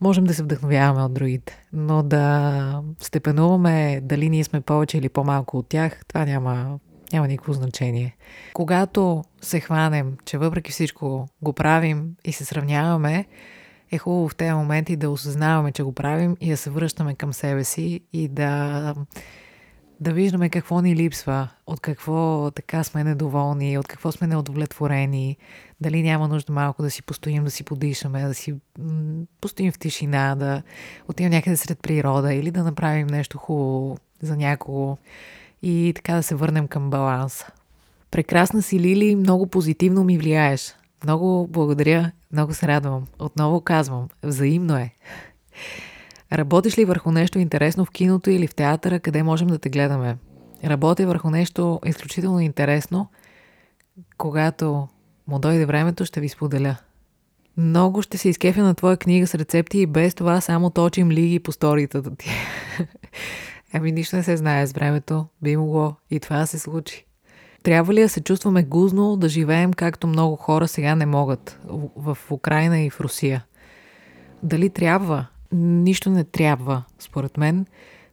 Можем 0.00 0.24
да 0.24 0.34
се 0.34 0.42
вдъхновяваме 0.42 1.02
от 1.02 1.14
другите, 1.14 1.62
но 1.72 2.02
да 2.02 2.82
степенуваме 3.00 4.00
дали 4.02 4.30
ние 4.30 4.44
сме 4.44 4.60
повече 4.60 4.98
или 4.98 5.08
по-малко 5.08 5.58
от 5.58 5.68
тях, 5.68 6.00
това 6.08 6.24
няма, 6.24 6.78
няма 7.12 7.28
никакво 7.28 7.52
значение. 7.52 8.16
Когато 8.54 9.24
се 9.40 9.60
хванем, 9.60 10.16
че 10.24 10.38
въпреки 10.38 10.72
всичко 10.72 11.28
го 11.42 11.52
правим 11.52 12.16
и 12.24 12.32
се 12.32 12.44
сравняваме, 12.44 13.26
е 13.92 13.98
хубаво 13.98 14.28
в 14.28 14.36
тези 14.36 14.52
моменти 14.52 14.96
да 14.96 15.10
осъзнаваме, 15.10 15.72
че 15.72 15.82
го 15.82 15.92
правим 15.92 16.36
и 16.40 16.50
да 16.50 16.56
се 16.56 16.70
връщаме 16.70 17.14
към 17.14 17.32
себе 17.32 17.64
си 17.64 18.00
и 18.12 18.28
да, 18.28 18.94
да 20.00 20.12
виждаме 20.12 20.50
какво 20.50 20.80
ни 20.80 20.96
липсва, 20.96 21.48
от 21.66 21.80
какво 21.80 22.50
така 22.50 22.84
сме 22.84 23.04
недоволни, 23.04 23.78
от 23.78 23.88
какво 23.88 24.12
сме 24.12 24.26
неудовлетворени, 24.26 25.36
дали 25.80 26.02
няма 26.02 26.28
нужда 26.28 26.52
малко 26.52 26.82
да 26.82 26.90
си 26.90 27.02
постоим, 27.02 27.44
да 27.44 27.50
си 27.50 27.64
подишаме, 27.64 28.22
да 28.22 28.34
си 28.34 28.54
постоим 29.40 29.72
в 29.72 29.78
тишина, 29.78 30.34
да 30.34 30.62
отидем 31.08 31.30
някъде 31.30 31.56
сред 31.56 31.80
природа 31.80 32.34
или 32.34 32.50
да 32.50 32.64
направим 32.64 33.06
нещо 33.06 33.38
хубаво 33.38 33.98
за 34.22 34.36
някого 34.36 34.96
и 35.62 35.92
така 35.96 36.14
да 36.14 36.22
се 36.22 36.34
върнем 36.34 36.68
към 36.68 36.90
баланса. 36.90 37.46
Прекрасна 38.10 38.62
си, 38.62 38.80
Лили, 38.80 39.16
много 39.16 39.46
позитивно 39.46 40.04
ми 40.04 40.18
влияеш. 40.18 40.74
Много 41.04 41.46
благодаря, 41.50 42.10
много 42.32 42.54
се 42.54 42.68
радвам. 42.68 43.06
Отново 43.18 43.60
казвам, 43.60 44.08
взаимно 44.22 44.76
е. 44.76 44.90
Работиш 46.32 46.78
ли 46.78 46.84
върху 46.84 47.10
нещо 47.10 47.38
интересно 47.38 47.84
в 47.84 47.90
киното 47.90 48.30
или 48.30 48.46
в 48.46 48.54
театъра, 48.54 49.00
къде 49.00 49.22
можем 49.22 49.48
да 49.48 49.58
те 49.58 49.68
гледаме? 49.68 50.16
Работя 50.64 51.06
върху 51.06 51.30
нещо 51.30 51.80
изключително 51.86 52.40
интересно, 52.40 53.08
когато 54.18 54.88
му 55.26 55.38
дойде 55.38 55.66
времето, 55.66 56.04
ще 56.04 56.20
ви 56.20 56.28
споделя. 56.28 56.76
Много 57.56 58.02
ще 58.02 58.18
се 58.18 58.28
изкефя 58.28 58.62
на 58.62 58.74
твоя 58.74 58.96
книга 58.96 59.26
с 59.26 59.34
рецепти 59.34 59.78
и 59.78 59.86
без 59.86 60.14
това 60.14 60.40
само 60.40 60.70
точим 60.70 61.10
лиги 61.10 61.38
по 61.38 61.52
сторията 61.52 62.16
ти. 62.16 62.30
ами 63.72 63.92
нищо 63.92 64.16
не 64.16 64.22
се 64.22 64.36
знае 64.36 64.66
с 64.66 64.72
времето, 64.72 65.26
би 65.42 65.56
могло 65.56 65.94
и 66.10 66.20
това 66.20 66.46
се 66.46 66.58
случи. 66.58 67.06
Трябва 67.62 67.94
ли 67.94 68.00
да 68.00 68.08
се 68.08 68.20
чувстваме 68.20 68.62
гузно 68.62 69.16
да 69.16 69.28
живеем 69.28 69.72
както 69.72 70.06
много 70.06 70.36
хора 70.36 70.68
сега 70.68 70.94
не 70.94 71.06
могат 71.06 71.60
в 71.96 72.18
Украина 72.30 72.80
и 72.80 72.90
в 72.90 73.00
Русия? 73.00 73.44
Дали 74.42 74.70
трябва? 74.70 75.26
нищо 75.52 76.10
не 76.10 76.24
трябва, 76.24 76.82
според 76.98 77.36
мен, 77.36 77.66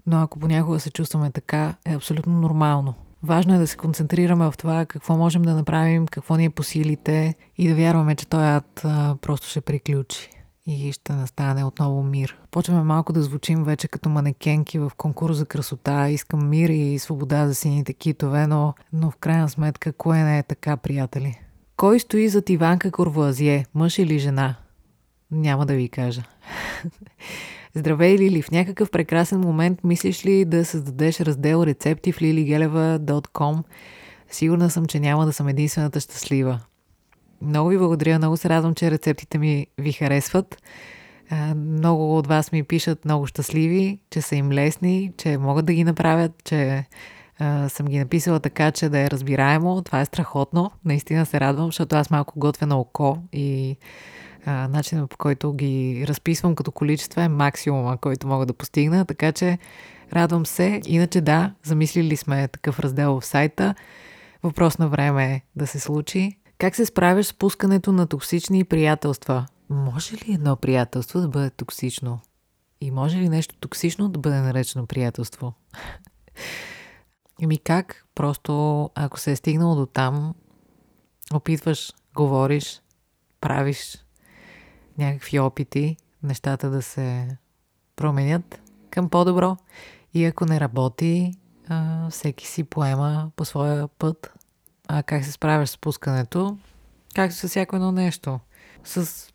но 0.08 0.22
ако 0.22 0.40
понякога 0.40 0.80
се 0.80 0.92
чувстваме 0.92 1.32
така, 1.32 1.76
е 1.86 1.96
абсолютно 1.96 2.34
нормално. 2.34 2.94
Важно 3.24 3.56
е 3.56 3.58
да 3.58 3.68
се 3.68 3.78
концентрираме 3.78 4.52
в 4.52 4.58
това 4.58 4.86
какво 4.86 5.18
можем 5.18 5.42
да 5.42 5.56
направим, 5.56 6.08
какво 6.08 6.36
ни 6.36 6.46
е 6.46 6.50
по 6.50 6.64
силите 6.64 7.36
и 7.58 7.70
да 7.70 7.76
вярваме, 7.76 8.16
че 8.16 8.28
той 8.28 8.48
ад 8.48 8.86
просто 9.22 9.48
ще 9.48 9.62
приключи 9.62 10.30
и 10.70 10.92
ще 10.92 11.14
настане 11.14 11.64
отново 11.64 12.04
мир. 12.04 12.38
Почваме 12.52 12.84
малко 12.84 13.14
да 13.14 13.22
звучим 13.22 13.64
вече 13.64 13.88
като 13.88 14.10
манекенки 14.10 14.80
в 14.80 14.92
конкурс 14.98 15.38
за 15.38 15.46
красота. 15.46 16.10
Искам 16.10 16.50
мир 16.50 16.70
и 16.70 17.00
свобода 17.00 17.48
за 17.48 17.56
сините 17.56 17.94
китове, 17.94 18.48
но, 18.48 18.74
но 18.94 19.12
в 19.12 19.16
крайна 19.16 19.50
сметка, 19.50 19.94
кое 19.94 20.24
не 20.24 20.40
е 20.40 20.44
така, 20.44 20.78
приятели? 20.78 21.40
Кой 21.78 22.00
стои 22.00 22.30
зад 22.30 22.50
Иванка 22.50 22.92
Корвуазие, 22.92 23.66
мъж 23.76 24.00
или 24.00 24.20
жена? 24.20 24.56
Няма 25.32 25.66
да 25.66 25.74
ви 25.74 25.90
кажа. 25.90 26.24
Здравей, 27.76 28.18
Лили! 28.18 28.42
В 28.42 28.52
някакъв 28.52 28.92
прекрасен 28.92 29.40
момент 29.40 29.84
мислиш 29.84 30.26
ли 30.26 30.46
да 30.46 30.66
създадеш 30.66 31.20
раздел 31.20 31.64
рецепти 31.64 32.12
в 32.12 32.20
liligeleva.com? 32.20 33.64
Сигурна 34.32 34.70
съм, 34.70 34.86
че 34.86 35.00
няма 35.00 35.26
да 35.26 35.34
съм 35.34 35.48
единствената 35.48 36.00
щастлива. 36.00 36.60
Много 37.42 37.70
ви 37.70 37.78
благодаря, 37.78 38.18
много 38.18 38.38
се 38.38 38.50
радвам, 38.50 38.76
че 38.76 38.92
рецептите 38.92 39.38
ми 39.38 39.68
ви 39.78 39.92
харесват. 39.92 40.62
Много 41.56 42.18
от 42.18 42.28
вас 42.28 42.52
ми 42.52 42.64
пишат 42.64 43.06
много 43.06 43.28
щастливи, 43.28 44.00
че 44.10 44.22
са 44.22 44.36
им 44.36 44.52
лесни, 44.52 45.12
че 45.18 45.38
могат 45.38 45.66
да 45.66 45.74
ги 45.74 45.84
направят, 45.84 46.32
че 46.44 46.86
съм 47.68 47.86
ги 47.88 48.00
написала 48.00 48.40
така, 48.40 48.72
че 48.72 48.90
да 48.90 49.00
е 49.00 49.10
разбираемо. 49.10 49.82
Това 49.82 50.02
е 50.02 50.06
страхотно. 50.06 50.72
Наистина 50.86 51.26
се 51.26 51.40
радвам, 51.40 51.66
защото 51.66 51.96
аз 51.96 52.10
малко 52.10 52.40
готвя 52.40 52.68
на 52.68 52.80
око 52.80 53.18
и 53.34 53.78
а, 54.46 54.68
начинът 54.68 55.10
по 55.10 55.18
който 55.18 55.54
ги 55.54 56.06
разписвам 56.08 56.56
като 56.56 56.72
количество 56.72 57.22
е 57.22 57.28
максимума, 57.28 57.98
който 57.98 58.28
мога 58.28 58.46
да 58.46 58.54
постигна, 58.54 59.06
така 59.06 59.32
че 59.32 59.58
радвам 60.14 60.46
се. 60.46 60.82
Иначе 60.86 61.22
да, 61.22 61.54
замислили 61.64 62.18
сме 62.18 62.48
такъв 62.48 62.80
раздел 62.80 63.20
в 63.20 63.26
сайта. 63.26 63.76
Въпрос 64.44 64.78
на 64.78 64.88
време 64.88 65.34
е 65.34 65.42
да 65.56 65.68
се 65.68 65.80
случи. 65.80 66.39
Как 66.60 66.76
се 66.76 66.86
справяш 66.86 67.26
с 67.26 67.34
пускането 67.34 67.92
на 67.92 68.08
токсични 68.08 68.64
приятелства? 68.64 69.46
Може 69.70 70.16
ли 70.16 70.34
едно 70.34 70.56
приятелство 70.56 71.22
да 71.22 71.28
бъде 71.28 71.50
токсично? 71.50 72.20
И 72.82 72.92
може 72.92 73.18
ли 73.18 73.30
нещо 73.30 73.56
токсично 73.60 74.10
да 74.10 74.20
бъде 74.20 74.42
наречено 74.42 74.88
приятелство? 74.88 75.54
Еми 77.42 77.58
как? 77.58 78.06
Просто 78.16 78.84
ако 78.96 79.20
се 79.20 79.32
е 79.32 79.36
стигнало 79.36 79.76
до 79.76 79.86
там, 79.86 80.36
опитваш, 81.34 81.94
говориш, 82.16 82.82
правиш 83.42 84.06
някакви 84.98 85.40
опити, 85.40 85.98
нещата 86.24 86.70
да 86.70 86.82
се 86.82 87.38
променят 87.96 88.62
към 88.90 89.10
по-добро. 89.10 89.58
И 90.14 90.26
ако 90.26 90.46
не 90.46 90.60
работи, 90.60 91.34
всеки 92.10 92.48
си 92.48 92.64
поема 92.64 93.32
по 93.36 93.46
своя 93.46 93.88
път. 93.88 94.34
А 94.92 95.04
как 95.04 95.26
се 95.26 95.32
справяш 95.32 95.70
с 95.70 95.78
пускането? 95.78 96.58
Както 97.16 97.36
с 97.36 97.48
всяко 97.48 97.76
едно 97.76 97.92
нещо. 97.92 98.40
С 98.84 99.28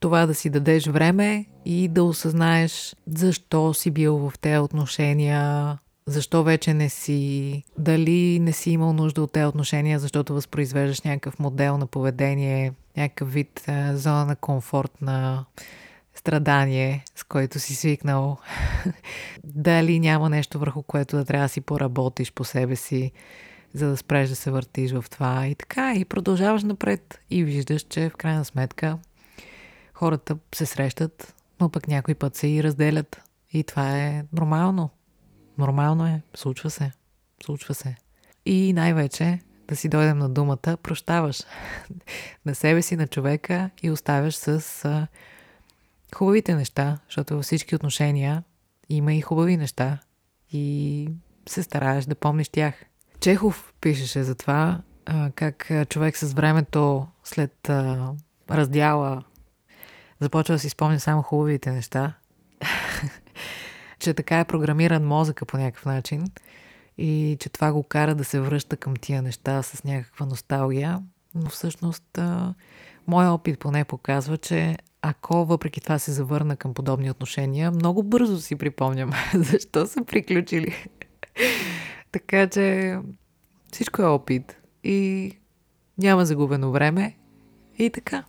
това 0.00 0.26
да 0.26 0.34
си 0.34 0.50
дадеш 0.50 0.86
време 0.86 1.46
и 1.64 1.88
да 1.88 2.04
осъзнаеш 2.04 2.96
защо 3.06 3.74
си 3.74 3.90
бил 3.90 4.16
в 4.16 4.38
тези 4.38 4.58
отношения, 4.58 5.78
защо 6.06 6.44
вече 6.44 6.74
не 6.74 6.88
си, 6.88 7.62
дали 7.78 8.38
не 8.40 8.52
си 8.52 8.70
имал 8.70 8.92
нужда 8.92 9.22
от 9.22 9.32
тези 9.32 9.46
отношения, 9.46 9.98
защото 9.98 10.34
възпроизвеждаш 10.34 11.02
някакъв 11.02 11.38
модел 11.38 11.78
на 11.78 11.86
поведение, 11.86 12.72
някакъв 12.96 13.32
вид 13.32 13.62
а, 13.66 13.96
зона 13.96 14.26
на 14.26 14.36
комфорт, 14.36 15.02
на 15.02 15.44
страдание, 16.14 17.04
с 17.14 17.24
който 17.24 17.58
си 17.58 17.74
свикнал. 17.74 18.38
дали 19.44 20.00
няма 20.00 20.30
нещо 20.30 20.58
върху 20.58 20.82
което 20.82 21.16
да 21.16 21.24
трябва 21.24 21.44
да 21.44 21.48
си 21.48 21.60
поработиш 21.60 22.32
по 22.32 22.44
себе 22.44 22.76
си, 22.76 23.12
за 23.74 23.88
да 23.88 23.96
спреш 23.96 24.28
да 24.28 24.36
се 24.36 24.50
въртиш 24.50 24.92
в 24.92 25.04
това. 25.10 25.46
И 25.46 25.54
така, 25.54 25.94
и 25.94 26.04
продължаваш 26.04 26.62
напред 26.62 27.20
и 27.30 27.44
виждаш, 27.44 27.82
че 27.82 28.08
в 28.08 28.16
крайна 28.16 28.44
сметка 28.44 28.98
хората 29.94 30.36
се 30.54 30.66
срещат, 30.66 31.34
но 31.60 31.68
пък 31.68 31.88
някой 31.88 32.14
път 32.14 32.36
се 32.36 32.48
и 32.48 32.62
разделят. 32.62 33.22
И 33.52 33.64
това 33.64 33.98
е 33.98 34.24
нормално. 34.32 34.90
Нормално 35.58 36.06
е, 36.06 36.22
случва 36.34 36.70
се. 36.70 36.92
Случва 37.44 37.74
се. 37.74 37.96
И 38.46 38.72
най-вече 38.72 39.40
да 39.68 39.76
си 39.76 39.88
дойдем 39.88 40.18
на 40.18 40.28
думата, 40.28 40.76
прощаваш 40.82 41.42
на 42.46 42.54
себе 42.54 42.82
си, 42.82 42.96
на 42.96 43.06
човека 43.06 43.70
и 43.82 43.90
оставяш 43.90 44.34
с 44.34 45.08
хубавите 46.14 46.54
неща, 46.54 46.98
защото 47.08 47.34
във 47.34 47.44
всички 47.44 47.74
отношения 47.74 48.44
има 48.88 49.14
и 49.14 49.20
хубави 49.20 49.56
неща 49.56 49.98
и 50.52 51.08
се 51.48 51.62
стараеш 51.62 52.04
да 52.04 52.14
помниш 52.14 52.48
тях. 52.48 52.74
Чехов 53.20 53.74
пишеше 53.80 54.22
за 54.22 54.34
това, 54.34 54.80
как 55.34 55.70
човек 55.88 56.16
с 56.16 56.32
времето 56.32 57.06
след 57.24 57.70
раздяла 58.50 59.22
започва 60.20 60.54
да 60.54 60.58
си 60.58 60.68
спомня 60.68 61.00
само 61.00 61.22
хубавите 61.22 61.72
неща 61.72 62.12
че 64.00 64.14
така 64.14 64.40
е 64.40 64.44
програмиран 64.44 65.06
мозъка 65.06 65.46
по 65.46 65.56
някакъв 65.56 65.86
начин 65.86 66.24
и 66.98 67.36
че 67.40 67.48
това 67.48 67.72
го 67.72 67.82
кара 67.82 68.14
да 68.14 68.24
се 68.24 68.40
връща 68.40 68.76
към 68.76 68.96
тия 68.96 69.22
неща 69.22 69.62
с 69.62 69.84
някаква 69.84 70.26
носталгия. 70.26 71.02
Но 71.34 71.50
всъщност 71.50 72.18
а, 72.18 72.54
моя 73.06 73.30
опит 73.32 73.58
поне 73.58 73.84
показва, 73.84 74.36
че 74.36 74.76
ако 75.02 75.44
въпреки 75.44 75.80
това 75.80 75.98
се 75.98 76.12
завърна 76.12 76.56
към 76.56 76.74
подобни 76.74 77.10
отношения, 77.10 77.70
много 77.70 78.02
бързо 78.02 78.40
си 78.40 78.56
припомням 78.56 79.10
защо 79.34 79.86
са 79.86 80.04
приключили. 80.04 80.74
Така 82.12 82.46
че 82.46 82.96
всичко 83.72 84.02
е 84.02 84.04
опит 84.04 84.56
и 84.84 85.32
няма 85.98 86.26
загубено 86.26 86.72
време 86.72 87.16
и 87.78 87.90
така. 87.90 88.24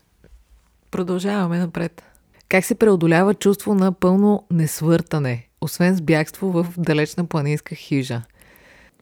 Продължаваме 0.92 1.58
напред. 1.58 2.04
Как 2.50 2.66
се 2.66 2.76
преодолява 2.76 3.34
чувство 3.34 3.76
на 3.76 3.92
пълно 3.92 4.46
несвъртане, 4.52 5.48
освен 5.62 5.96
с 5.96 6.02
бягство 6.02 6.52
в 6.52 6.68
далечна 6.78 7.26
планинска 7.26 7.76
хижа? 7.76 8.22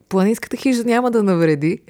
Планинската 0.08 0.56
хижа 0.56 0.84
няма 0.84 1.10
да 1.10 1.22
навреди. 1.22 1.82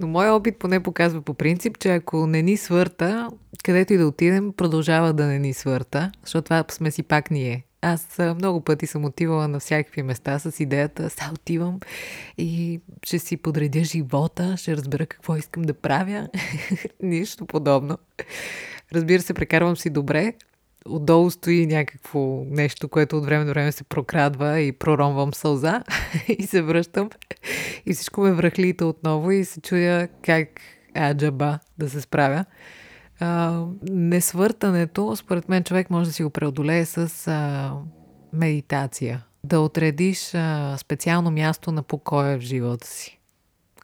Но 0.00 0.06
моя 0.06 0.34
опит 0.34 0.58
поне 0.58 0.82
показва 0.82 1.22
по 1.22 1.34
принцип, 1.34 1.78
че 1.78 1.94
ако 1.94 2.26
не 2.26 2.42
ни 2.42 2.56
свърта, 2.56 3.28
където 3.64 3.92
и 3.92 3.96
да 3.96 4.06
отидем, 4.06 4.52
продължава 4.52 5.12
да 5.12 5.26
не 5.26 5.38
ни 5.38 5.54
свърта, 5.54 6.12
защото 6.22 6.44
това 6.44 6.64
сме 6.70 6.90
си 6.90 7.02
пак 7.02 7.30
ние. 7.30 7.64
Аз 7.82 8.18
много 8.18 8.60
пъти 8.60 8.86
съм 8.86 9.04
отивала 9.04 9.48
на 9.48 9.60
всякакви 9.60 10.02
места 10.02 10.38
с 10.38 10.60
идеята, 10.60 11.10
сега 11.10 11.30
отивам 11.34 11.80
и 12.38 12.80
ще 13.04 13.18
си 13.18 13.36
подредя 13.36 13.84
живота, 13.84 14.56
ще 14.56 14.76
разбера 14.76 15.06
какво 15.06 15.36
искам 15.36 15.62
да 15.62 15.74
правя. 15.74 16.28
Нищо 17.02 17.46
подобно. 17.46 17.98
Разбира 18.94 19.22
се, 19.22 19.34
прекарвам 19.34 19.76
си 19.76 19.90
добре. 19.90 20.34
Отдолу 20.86 21.30
стои 21.30 21.66
някакво 21.66 22.44
нещо, 22.50 22.88
което 22.88 23.18
от 23.18 23.24
време 23.24 23.44
до 23.44 23.50
време 23.50 23.72
се 23.72 23.84
прокрадва 23.84 24.60
и 24.60 24.72
проромвам 24.72 25.34
сълза 25.34 25.82
и 26.38 26.46
се 26.46 26.62
връщам. 26.62 27.10
И 27.86 27.94
всичко 27.94 28.20
ме 28.20 28.32
връхлита 28.32 28.86
отново 28.86 29.30
и 29.30 29.44
се 29.44 29.60
чуя 29.60 30.08
как 30.22 30.48
аджаба 30.96 31.58
да 31.78 31.90
се 31.90 32.00
справя. 32.00 32.44
А, 33.24 33.64
несвъртането, 33.90 35.16
според 35.16 35.48
мен, 35.48 35.64
човек 35.64 35.90
може 35.90 36.08
да 36.08 36.12
си 36.12 36.22
го 36.22 36.30
преодолее 36.30 36.84
с 36.84 37.28
а, 37.28 37.72
медитация. 38.32 39.24
Да 39.44 39.60
отредиш 39.60 40.34
а, 40.34 40.76
специално 40.78 41.30
място 41.30 41.72
на 41.72 41.82
покоя 41.82 42.38
в 42.38 42.40
живота 42.40 42.86
си. 42.86 43.20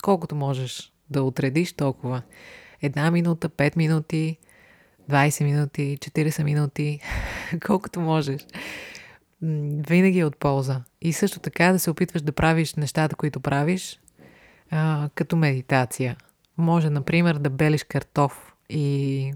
Колкото 0.03 0.35
можеш 0.35 0.93
да 1.11 1.23
отредиш 1.23 1.73
толкова. 1.73 2.23
Една 2.83 3.11
минута, 3.11 3.49
пет 3.49 3.77
минути, 3.77 4.39
20 5.11 5.45
минути, 5.45 5.99
40 6.01 6.43
минути, 6.45 7.01
колкото 7.67 8.01
можеш. 8.01 8.47
Винаги 9.89 10.19
е 10.19 10.25
от 10.25 10.37
полза. 10.37 10.83
И 11.01 11.13
също 11.13 11.41
така 11.41 11.73
да 11.73 11.79
се 11.79 11.91
опитваш 11.91 12.23
да 12.23 12.33
правиш 12.33 12.75
нещата, 12.75 13.17
които 13.17 13.41
правиш, 13.41 14.01
а, 14.71 15.09
като 15.15 15.37
медитация. 15.37 16.17
Може, 16.57 16.91
например, 16.91 17.35
да 17.35 17.51
белиш 17.51 17.85
картоф 17.85 18.49
и 18.71 19.33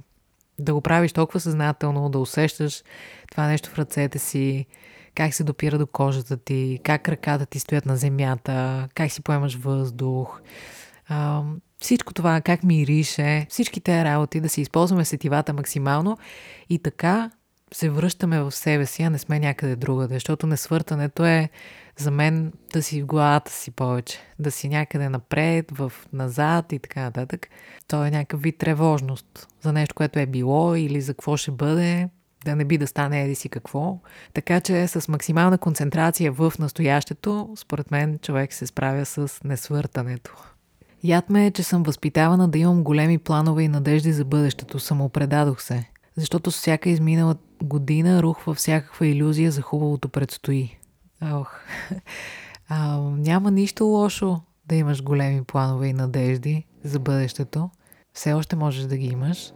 да 0.59 0.75
го 0.75 0.81
правиш 0.81 1.12
толкова 1.12 1.40
съзнателно, 1.40 2.09
да 2.09 2.18
усещаш 2.18 2.83
това 3.31 3.47
нещо 3.47 3.71
в 3.71 3.79
ръцете 3.79 4.18
си, 4.18 4.66
как 5.14 5.35
се 5.35 5.45
допира 5.45 5.79
до 5.79 5.87
кожата 5.87 6.37
ти, 6.37 6.81
как 6.83 7.09
ръката 7.09 7.47
ти 7.47 7.61
стоят 7.61 7.87
на 7.87 7.97
земята, 7.97 8.88
как 8.95 9.12
си 9.12 9.23
поемаш 9.23 9.55
въздух. 9.57 10.40
Всичко 11.81 12.14
това, 12.14 12.40
как 12.40 12.62
мирише, 12.62 13.47
всички 13.51 13.81
тези 13.81 14.05
работи, 14.05 14.40
да 14.40 14.49
си 14.49 14.61
използваме 14.61 15.05
сетивата 15.05 15.53
максимално 15.53 16.18
и 16.68 16.79
така 16.79 17.31
се 17.73 17.90
връщаме 17.90 18.40
в 18.40 18.51
себе 18.51 18.87
си, 18.87 19.03
а 19.03 19.11
не 19.11 19.18
сме 19.18 19.38
някъде 19.38 19.77
другаде, 19.77 20.14
защото 20.14 20.47
несвъртането 20.47 21.25
е 21.25 21.49
за 22.02 22.10
мен 22.10 22.52
да 22.72 22.82
си 22.82 23.02
в 23.02 23.06
главата 23.06 23.52
си 23.52 23.70
повече, 23.70 24.18
да 24.38 24.50
си 24.50 24.68
някъде 24.68 25.08
напред, 25.08 25.70
в 25.70 25.92
назад 26.12 26.72
и 26.72 26.78
така 26.78 27.00
нататък. 27.00 27.48
То 27.88 28.04
е 28.04 28.10
някакъв 28.10 28.42
вид 28.42 28.58
тревожност 28.58 29.48
за 29.60 29.72
нещо, 29.72 29.94
което 29.94 30.18
е 30.18 30.26
било 30.26 30.74
или 30.74 31.00
за 31.00 31.14
какво 31.14 31.36
ще 31.36 31.50
бъде. 31.50 32.08
да 32.44 32.56
не 32.56 32.64
би 32.64 32.78
да 32.78 32.86
стане 32.86 33.22
еди 33.22 33.34
си 33.34 33.48
какво. 33.48 33.98
Така 34.34 34.60
че 34.60 34.86
с 34.86 35.08
максимална 35.08 35.58
концентрация 35.58 36.32
в 36.32 36.52
настоящето, 36.58 37.54
според 37.56 37.90
мен 37.90 38.18
човек 38.18 38.52
се 38.52 38.66
справя 38.66 39.04
с 39.04 39.40
несвъртането. 39.44 40.52
Яд 41.04 41.30
ме 41.30 41.46
е, 41.46 41.50
че 41.50 41.62
съм 41.62 41.82
възпитавана 41.82 42.48
да 42.48 42.58
имам 42.58 42.84
големи 42.84 43.18
планове 43.18 43.62
и 43.62 43.68
надежди 43.68 44.12
за 44.12 44.24
бъдещето. 44.24 44.78
Самопредадох 44.78 45.62
се. 45.62 45.88
Защото 46.16 46.50
с 46.50 46.56
всяка 46.56 46.90
изминала 46.90 47.36
година 47.62 48.22
рухва 48.22 48.54
всякаква 48.54 49.06
иллюзия 49.06 49.50
за 49.50 49.62
хубавото 49.62 50.08
предстои. 50.08 50.78
Ох, 51.24 51.61
а, 52.68 52.98
няма 53.00 53.50
нищо 53.50 53.85
лошо 53.85 54.40
да 54.66 54.74
имаш 54.74 55.02
големи 55.02 55.44
планове 55.44 55.87
и 55.87 55.92
надежди 55.92 56.66
за 56.85 56.98
бъдещето. 56.98 57.70
Все 58.12 58.32
още 58.32 58.56
можеш 58.56 58.85
да 58.85 58.96
ги 58.96 59.06
имаш. 59.06 59.52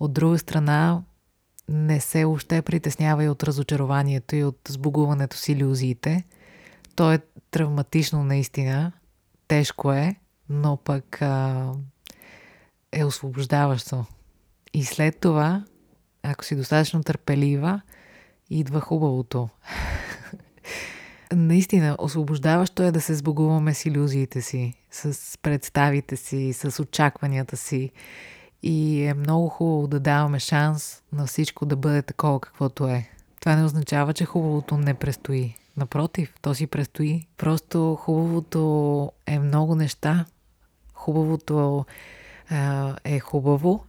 От 0.00 0.12
друга 0.12 0.38
страна, 0.38 1.02
не 1.68 2.00
се 2.00 2.24
още 2.24 2.62
притеснява 2.62 3.24
и 3.24 3.28
от 3.28 3.42
разочарованието 3.42 4.36
и 4.36 4.44
от 4.44 4.58
сбогуването 4.68 5.36
с 5.36 5.48
иллюзиите. 5.48 6.24
То 6.96 7.12
е 7.12 7.18
травматично 7.50 8.24
наистина, 8.24 8.92
тежко 9.48 9.92
е, 9.92 10.16
но 10.48 10.76
пък 10.76 11.22
а, 11.22 11.72
е 12.92 13.04
освобождаващо. 13.04 14.04
И 14.74 14.84
след 14.84 15.20
това, 15.20 15.64
ако 16.22 16.44
си 16.44 16.56
достатъчно 16.56 17.02
търпелива, 17.02 17.80
идва 18.50 18.80
хубавото. 18.80 19.48
Наистина, 21.32 21.96
освобождаващо 21.98 22.82
е 22.82 22.92
да 22.92 23.00
се 23.00 23.14
сбогуваме 23.14 23.74
с 23.74 23.86
иллюзиите 23.86 24.42
си, 24.42 24.74
с 24.90 25.38
представите 25.38 26.16
си, 26.16 26.52
с 26.52 26.82
очакванията 26.82 27.56
си. 27.56 27.90
И 28.62 29.02
е 29.02 29.14
много 29.14 29.48
хубаво 29.48 29.86
да 29.86 30.00
даваме 30.00 30.38
шанс 30.38 31.02
на 31.12 31.26
всичко 31.26 31.66
да 31.66 31.76
бъде 31.76 32.02
такова 32.02 32.40
каквото 32.40 32.88
е. 32.88 33.08
Това 33.40 33.56
не 33.56 33.64
означава, 33.64 34.12
че 34.12 34.24
хубавото 34.24 34.76
не 34.76 34.94
престои. 34.94 35.54
Напротив, 35.76 36.34
то 36.42 36.54
си 36.54 36.66
престои. 36.66 37.26
Просто 37.36 37.94
хубавото 37.94 39.12
е 39.26 39.38
много 39.38 39.74
неща. 39.74 40.24
Хубавото 40.94 41.84
е 43.04 43.20
хубаво, 43.20 43.84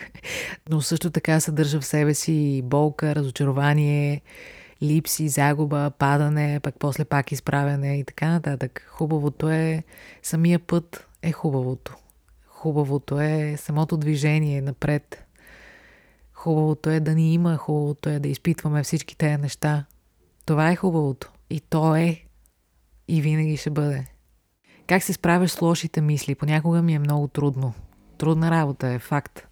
но 0.70 0.80
също 0.80 1.10
така 1.10 1.40
съдържа 1.40 1.80
в 1.80 1.86
себе 1.86 2.14
си 2.14 2.62
болка, 2.64 3.14
разочарование, 3.14 4.22
липси, 4.82 5.28
загуба, 5.28 5.92
падане, 5.98 6.60
пък 6.62 6.74
после 6.78 7.04
пак 7.04 7.32
изправяне 7.32 7.98
и 7.98 8.04
така 8.04 8.28
нататък. 8.28 8.86
Хубавото 8.88 9.50
е, 9.50 9.84
самия 10.22 10.58
път 10.58 11.08
е 11.22 11.32
хубавото. 11.32 11.96
Хубавото 12.46 13.20
е 13.20 13.56
самото 13.58 13.96
движение 13.96 14.62
напред. 14.62 15.24
Хубавото 16.32 16.90
е 16.90 17.00
да 17.00 17.14
ни 17.14 17.34
има, 17.34 17.56
хубавото 17.56 18.08
е 18.08 18.18
да 18.18 18.28
изпитваме 18.28 18.82
всички 18.82 19.16
тези 19.16 19.36
неща. 19.36 19.84
Това 20.44 20.70
е 20.70 20.76
хубавото. 20.76 21.32
И 21.50 21.60
то 21.60 21.96
е. 21.96 22.24
И 23.08 23.22
винаги 23.22 23.56
ще 23.56 23.70
бъде. 23.70 24.06
Как 24.86 25.02
се 25.02 25.12
справяш 25.12 25.50
с 25.50 25.62
лошите 25.62 26.00
мисли? 26.00 26.34
Понякога 26.34 26.82
ми 26.82 26.94
е 26.94 26.98
много 26.98 27.28
трудно. 27.28 27.74
Трудна 28.18 28.50
работа 28.50 28.88
е 28.88 28.98
факт. 28.98 29.46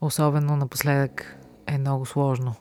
Особено 0.00 0.56
напоследък 0.56 1.36
е 1.66 1.78
много 1.78 2.06
сложно. 2.06 2.54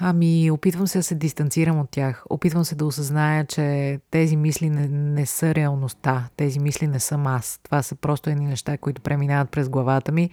Ами, 0.00 0.50
опитвам 0.50 0.86
се 0.86 0.98
да 0.98 1.02
се 1.02 1.14
дистанцирам 1.14 1.80
от 1.80 1.90
тях. 1.90 2.24
Опитвам 2.30 2.64
се 2.64 2.74
да 2.74 2.86
осъзная, 2.86 3.46
че 3.46 4.00
тези 4.10 4.36
мисли 4.36 4.70
не, 4.70 4.88
не 4.88 5.26
са 5.26 5.54
реалността. 5.54 6.28
Тези 6.36 6.60
мисли 6.60 6.86
не 6.86 7.00
съм 7.00 7.26
аз. 7.26 7.60
Това 7.62 7.82
са 7.82 7.94
просто 7.94 8.30
едни 8.30 8.46
неща, 8.46 8.78
които 8.78 9.02
преминават 9.02 9.50
през 9.50 9.68
главата 9.68 10.12
ми. 10.12 10.30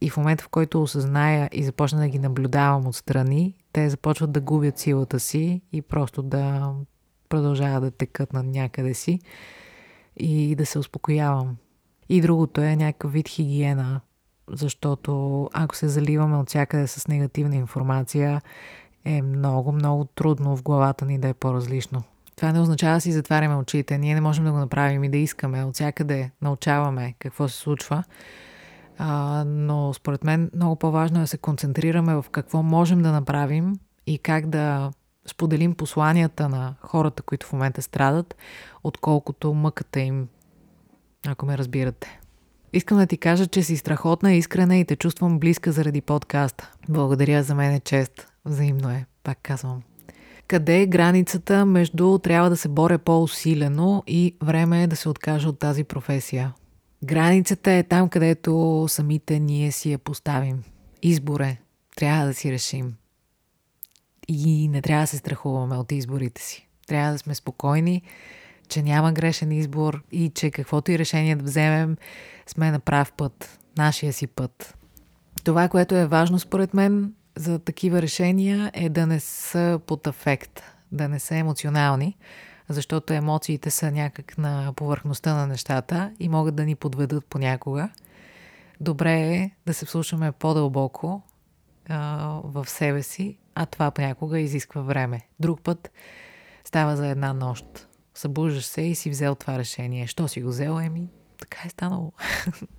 И 0.00 0.10
в 0.10 0.16
момента, 0.16 0.44
в 0.44 0.48
който 0.48 0.82
осъзная 0.82 1.48
и 1.52 1.64
започна 1.64 2.00
да 2.00 2.08
ги 2.08 2.18
наблюдавам 2.18 2.86
отстрани, 2.86 3.54
те 3.72 3.90
започват 3.90 4.32
да 4.32 4.40
губят 4.40 4.78
силата 4.78 5.20
си 5.20 5.62
и 5.72 5.82
просто 5.82 6.22
да 6.22 6.72
продължават 7.28 7.82
да 7.82 7.90
текат 7.90 8.32
над 8.32 8.46
някъде 8.46 8.94
си 8.94 9.20
и 10.16 10.54
да 10.54 10.66
се 10.66 10.78
успокоявам. 10.78 11.56
И 12.08 12.20
другото 12.20 12.60
е 12.60 12.76
някакъв 12.76 13.12
вид 13.12 13.28
хигиена, 13.28 14.00
защото 14.50 15.42
ако 15.52 15.76
се 15.76 15.88
заливаме 15.88 16.36
от 16.36 16.48
всякъде 16.48 16.86
с 16.86 17.08
негативна 17.08 17.56
информация, 17.56 18.42
е 19.06 19.22
много, 19.22 19.72
много 19.72 20.04
трудно 20.04 20.56
в 20.56 20.62
главата 20.62 21.06
ни 21.06 21.18
да 21.18 21.28
е 21.28 21.34
по-различно. 21.34 22.02
Това 22.36 22.52
не 22.52 22.60
означава 22.60 22.94
да 22.94 23.00
си 23.00 23.12
затваряме 23.12 23.56
очите. 23.56 23.98
Ние 23.98 24.14
не 24.14 24.20
можем 24.20 24.44
да 24.44 24.52
го 24.52 24.58
направим 24.58 25.04
и 25.04 25.08
да 25.08 25.16
искаме. 25.16 25.64
От 25.64 25.74
всякъде 25.74 26.30
научаваме 26.42 27.14
какво 27.18 27.48
се 27.48 27.58
случва. 27.58 28.04
А, 28.98 29.44
но 29.46 29.94
според 29.94 30.24
мен 30.24 30.50
много 30.54 30.76
по-важно 30.76 31.18
е 31.18 31.20
да 31.20 31.26
се 31.26 31.38
концентрираме 31.38 32.14
в 32.14 32.24
какво 32.30 32.62
можем 32.62 33.02
да 33.02 33.12
направим 33.12 33.72
и 34.06 34.18
как 34.18 34.46
да 34.46 34.90
споделим 35.26 35.74
посланията 35.74 36.48
на 36.48 36.74
хората, 36.80 37.22
които 37.22 37.46
в 37.46 37.52
момента 37.52 37.82
страдат, 37.82 38.36
отколкото 38.84 39.54
мъката 39.54 40.00
им, 40.00 40.28
ако 41.26 41.46
ме 41.46 41.58
разбирате. 41.58 42.20
Искам 42.72 42.98
да 42.98 43.06
ти 43.06 43.16
кажа, 43.16 43.46
че 43.46 43.62
си 43.62 43.76
страхотна, 43.76 44.32
искрена 44.32 44.76
и 44.76 44.84
те 44.84 44.96
чувствам 44.96 45.38
близка 45.38 45.72
заради 45.72 46.00
подкаста. 46.00 46.72
Благодаря, 46.88 47.42
за 47.42 47.54
мен 47.54 47.72
е 47.72 47.80
чест. 47.80 48.28
Взаимно 48.46 48.90
е, 48.90 49.06
пак 49.22 49.38
казвам. 49.42 49.82
Къде 50.48 50.80
е 50.80 50.86
границата 50.86 51.66
между 51.66 52.18
трябва 52.18 52.50
да 52.50 52.56
се 52.56 52.68
боря 52.68 52.98
по-усилено 52.98 54.02
и 54.06 54.36
време 54.42 54.82
е 54.82 54.86
да 54.86 54.96
се 54.96 55.08
откажа 55.08 55.48
от 55.48 55.58
тази 55.58 55.84
професия? 55.84 56.54
Границата 57.04 57.70
е 57.72 57.82
там, 57.82 58.08
където 58.08 58.84
самите 58.88 59.40
ние 59.40 59.72
си 59.72 59.92
я 59.92 59.98
поставим. 59.98 60.62
Избор 61.02 61.40
е. 61.40 61.60
Трябва 61.96 62.26
да 62.26 62.34
си 62.34 62.52
решим. 62.52 62.94
И 64.28 64.68
не 64.68 64.82
трябва 64.82 65.02
да 65.02 65.06
се 65.06 65.16
страхуваме 65.16 65.76
от 65.76 65.92
изборите 65.92 66.42
си. 66.42 66.68
Трябва 66.86 67.12
да 67.12 67.18
сме 67.18 67.34
спокойни, 67.34 68.02
че 68.68 68.82
няма 68.82 69.12
грешен 69.12 69.52
избор 69.52 70.02
и 70.12 70.30
че 70.34 70.50
каквото 70.50 70.90
и 70.90 70.98
решение 70.98 71.36
да 71.36 71.44
вземем, 71.44 71.96
сме 72.46 72.70
на 72.70 72.80
прав 72.80 73.12
път, 73.12 73.58
нашия 73.78 74.12
си 74.12 74.26
път. 74.26 74.78
Това, 75.44 75.68
което 75.68 75.94
е 75.94 76.06
важно 76.06 76.38
според 76.38 76.74
мен 76.74 77.12
за 77.36 77.58
такива 77.58 78.02
решения 78.02 78.70
е 78.74 78.88
да 78.88 79.06
не 79.06 79.20
са 79.20 79.80
под 79.86 80.06
афект, 80.06 80.62
да 80.92 81.08
не 81.08 81.18
са 81.20 81.36
емоционални, 81.36 82.16
защото 82.68 83.12
емоциите 83.12 83.70
са 83.70 83.90
някак 83.90 84.38
на 84.38 84.72
повърхността 84.76 85.34
на 85.34 85.46
нещата 85.46 86.12
и 86.20 86.28
могат 86.28 86.54
да 86.54 86.64
ни 86.64 86.74
подведат 86.74 87.24
понякога. 87.24 87.90
Добре 88.80 89.20
е 89.20 89.50
да 89.66 89.74
се 89.74 89.86
вслушаме 89.86 90.32
по-дълбоко 90.32 91.22
а, 91.88 92.40
в 92.44 92.68
себе 92.68 93.02
си, 93.02 93.38
а 93.54 93.66
това 93.66 93.90
понякога 93.90 94.40
изисква 94.40 94.82
време. 94.82 95.20
Друг 95.40 95.60
път 95.62 95.90
става 96.64 96.96
за 96.96 97.06
една 97.06 97.32
нощ. 97.32 97.88
Събуждаш 98.14 98.64
се 98.64 98.82
и 98.82 98.94
си 98.94 99.10
взел 99.10 99.34
това 99.34 99.58
решение. 99.58 100.06
Що 100.06 100.28
си 100.28 100.42
го 100.42 100.48
взел, 100.48 100.80
еми? 100.80 101.08
Така 101.40 101.58
е 101.66 101.70
станало. 101.70 102.12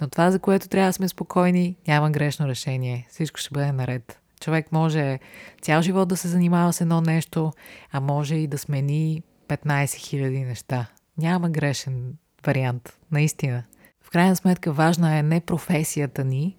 Но 0.00 0.08
това, 0.08 0.30
за 0.30 0.38
което 0.38 0.68
трябва 0.68 0.88
да 0.88 0.92
сме 0.92 1.08
спокойни, 1.08 1.76
няма 1.88 2.10
грешно 2.10 2.48
решение. 2.48 3.06
Всичко 3.10 3.40
ще 3.40 3.50
бъде 3.52 3.72
наред. 3.72 4.18
Човек 4.40 4.72
може 4.72 5.18
цял 5.62 5.82
живот 5.82 6.08
да 6.08 6.16
се 6.16 6.28
занимава 6.28 6.72
с 6.72 6.80
едно 6.80 7.00
нещо, 7.00 7.52
а 7.92 8.00
може 8.00 8.34
и 8.34 8.46
да 8.46 8.58
смени 8.58 9.22
15 9.48 9.84
000 9.84 10.46
неща. 10.46 10.86
Няма 11.18 11.50
грешен 11.50 12.14
вариант, 12.46 12.98
наистина. 13.10 13.62
В 14.04 14.10
крайна 14.10 14.36
сметка 14.36 14.72
важна 14.72 15.16
е 15.16 15.22
не 15.22 15.40
професията 15.40 16.24
ни, 16.24 16.56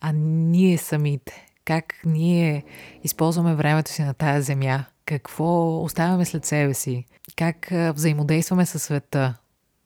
а 0.00 0.12
ние 0.14 0.78
самите. 0.78 1.46
Как 1.64 1.94
ние 2.04 2.64
използваме 3.04 3.54
времето 3.54 3.90
си 3.90 4.02
на 4.02 4.14
тая 4.14 4.42
земя, 4.42 4.84
какво 5.06 5.82
оставяме 5.82 6.24
след 6.24 6.44
себе 6.44 6.74
си, 6.74 7.04
как 7.36 7.68
взаимодействаме 7.94 8.66
със 8.66 8.82
света, 8.82 9.34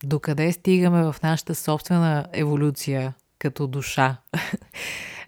докъде 0.04 0.52
стигаме 0.52 1.02
в 1.02 1.16
нашата 1.22 1.54
собствена 1.54 2.26
еволюция 2.32 3.14
като 3.38 3.66
душа. 3.66 4.16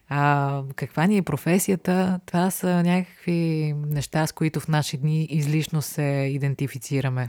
А, 0.09 0.63
каква 0.77 1.07
ни 1.07 1.17
е 1.17 1.23
професията? 1.23 2.21
Това 2.27 2.51
са 2.51 2.83
някакви 2.83 3.75
неща, 3.87 4.27
с 4.27 4.33
които 4.33 4.61
в 4.61 4.69
наши 4.69 4.97
дни 4.97 5.25
излишно 5.25 5.83
се 5.83 6.03
идентифицираме. 6.33 7.29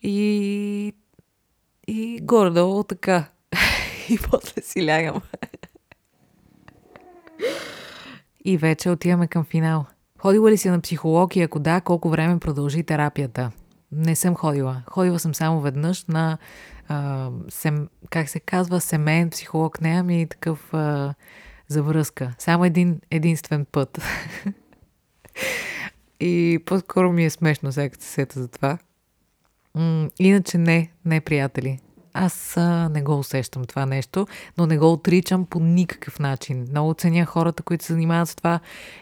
И, 0.01 0.93
и 1.87 2.19
горе-долу 2.21 2.83
така. 2.83 3.29
и 4.09 4.17
после 4.31 4.61
си 4.61 4.87
лягам. 4.87 5.21
и 8.47 8.57
вече 8.57 8.89
отиваме 8.89 9.27
към 9.27 9.43
финал. 9.43 9.85
Ходила 10.19 10.51
ли 10.51 10.57
си 10.57 10.69
на 10.69 10.81
психолог 10.81 11.35
и 11.35 11.41
ако 11.41 11.59
да, 11.59 11.81
колко 11.81 12.09
време 12.09 12.39
продължи 12.39 12.83
терапията? 12.83 13.51
Не 13.91 14.15
съм 14.15 14.35
ходила. 14.35 14.83
Ходила 14.91 15.19
съм 15.19 15.35
само 15.35 15.61
веднъж 15.61 16.05
на, 16.05 16.37
а, 16.87 17.29
сем, 17.49 17.89
как 18.09 18.29
се 18.29 18.39
казва, 18.39 18.81
семейен 18.81 19.29
психолог. 19.29 19.81
Не, 19.81 19.89
ами 19.89 20.27
такъв 20.29 20.73
а, 20.73 21.13
за. 21.67 22.03
Само 22.37 22.65
един 22.65 23.01
единствен 23.11 23.65
път. 23.71 24.01
и 26.19 26.59
по-скоро 26.65 27.11
ми 27.11 27.25
е 27.25 27.29
смешно 27.29 27.71
сега 27.71 27.95
се 27.99 28.09
сета 28.09 28.39
за 28.39 28.47
това. 28.47 28.77
М- 29.75 30.09
иначе 30.19 30.57
не, 30.57 30.91
не 31.05 31.21
приятели. 31.21 31.79
Аз 32.13 32.57
а, 32.57 32.89
не 32.89 33.01
го 33.01 33.19
усещам 33.19 33.65
това 33.65 33.85
нещо, 33.85 34.27
но 34.57 34.65
не 34.65 34.77
го 34.77 34.91
отричам 34.91 35.45
по 35.45 35.59
никакъв 35.59 36.19
начин. 36.19 36.67
Много 36.69 36.93
ценя 36.93 37.25
хората, 37.25 37.63
които 37.63 37.85
се 37.85 37.93
занимават 37.93 38.29
с 38.29 38.35
това 38.35 38.59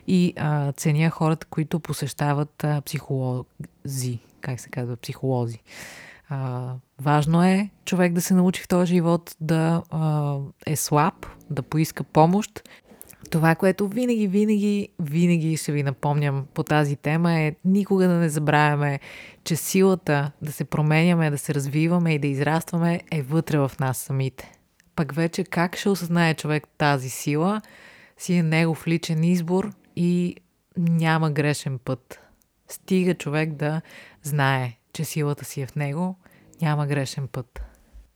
и 0.07 0.33
а, 0.37 0.71
ценя 0.71 1.09
хората, 1.09 1.47
които 1.47 1.79
посещават 1.79 2.63
а, 2.63 2.81
психолози, 2.81 4.19
как 4.41 4.59
се 4.59 4.69
казва, 4.69 4.95
психолози. 4.95 5.59
А, 6.29 6.71
важно 7.01 7.43
е 7.43 7.69
човек 7.85 8.13
да 8.13 8.21
се 8.21 8.33
научи 8.33 8.61
в 8.61 8.67
този 8.67 8.93
живот 8.93 9.35
да 9.41 9.83
а, 9.89 10.37
е 10.65 10.75
слаб, 10.75 11.25
да 11.49 11.61
поиска 11.61 12.03
помощ 12.03 12.69
това, 13.31 13.55
което 13.55 13.87
винаги, 13.87 14.27
винаги, 14.27 14.89
винаги 14.99 15.57
ще 15.57 15.71
ви 15.71 15.83
напомням 15.83 16.45
по 16.53 16.63
тази 16.63 16.95
тема 16.95 17.33
е 17.33 17.55
никога 17.65 18.07
да 18.07 18.13
не 18.13 18.29
забравяме, 18.29 18.99
че 19.43 19.55
силата 19.55 20.31
да 20.41 20.51
се 20.51 20.65
променяме, 20.65 21.31
да 21.31 21.37
се 21.37 21.53
развиваме 21.53 22.13
и 22.13 22.19
да 22.19 22.27
израстваме 22.27 23.01
е 23.11 23.21
вътре 23.21 23.57
в 23.57 23.71
нас 23.79 23.97
самите. 23.97 24.51
Пък 24.95 25.15
вече 25.15 25.43
как 25.43 25.77
ще 25.77 25.89
осъзнае 25.89 26.33
човек 26.33 26.67
тази 26.77 27.09
сила, 27.09 27.61
си 28.17 28.33
е 28.33 28.43
негов 28.43 28.87
личен 28.87 29.23
избор 29.23 29.71
и 29.95 30.35
няма 30.77 31.31
грешен 31.31 31.79
път. 31.79 32.19
Стига 32.67 33.13
човек 33.13 33.53
да 33.53 33.81
знае, 34.23 34.73
че 34.93 35.05
силата 35.05 35.45
си 35.45 35.61
е 35.61 35.67
в 35.67 35.75
него, 35.75 36.15
няма 36.61 36.87
грешен 36.87 37.27
път. 37.27 37.61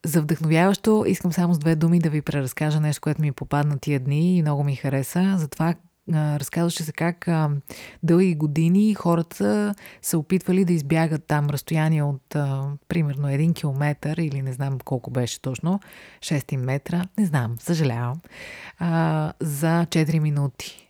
За 0.06 0.22
вдъхновяващо 0.22 1.04
искам 1.08 1.34
само 1.34 1.54
с 1.54 1.60
две 1.60 1.76
думи 1.76 2.00
да 2.00 2.10
ви 2.10 2.22
преразкажа 2.22 2.80
нещо, 2.80 3.02
което 3.02 3.22
ми 3.22 3.32
попадна 3.32 3.80
тия 3.80 4.00
дни 4.00 4.38
и 4.38 4.42
много 4.42 4.64
ми 4.64 4.76
хареса. 4.76 5.36
Затова 5.38 5.76
разказваше 6.14 6.84
се 6.84 6.92
как 6.92 7.28
а, 7.28 7.50
дълги 8.04 8.36
години 8.36 8.94
хората 8.94 9.76
са 10.02 10.18
опитвали 10.18 10.66
да 10.66 10.74
избягат 10.74 11.26
там 11.26 11.50
разстояние 11.50 12.04
от 12.04 12.36
а, 12.36 12.72
примерно 12.88 13.30
един 13.30 13.54
километър 13.54 14.18
или 14.18 14.42
не 14.42 14.54
знам 14.54 14.80
колко 14.86 15.12
беше 15.12 15.42
точно, 15.42 15.80
6 16.20 16.58
метра, 16.58 17.06
не 17.18 17.26
знам, 17.26 17.56
съжалявам, 17.60 18.22
а, 18.80 19.34
за 19.40 19.86
4 19.86 20.20
минути. 20.20 20.88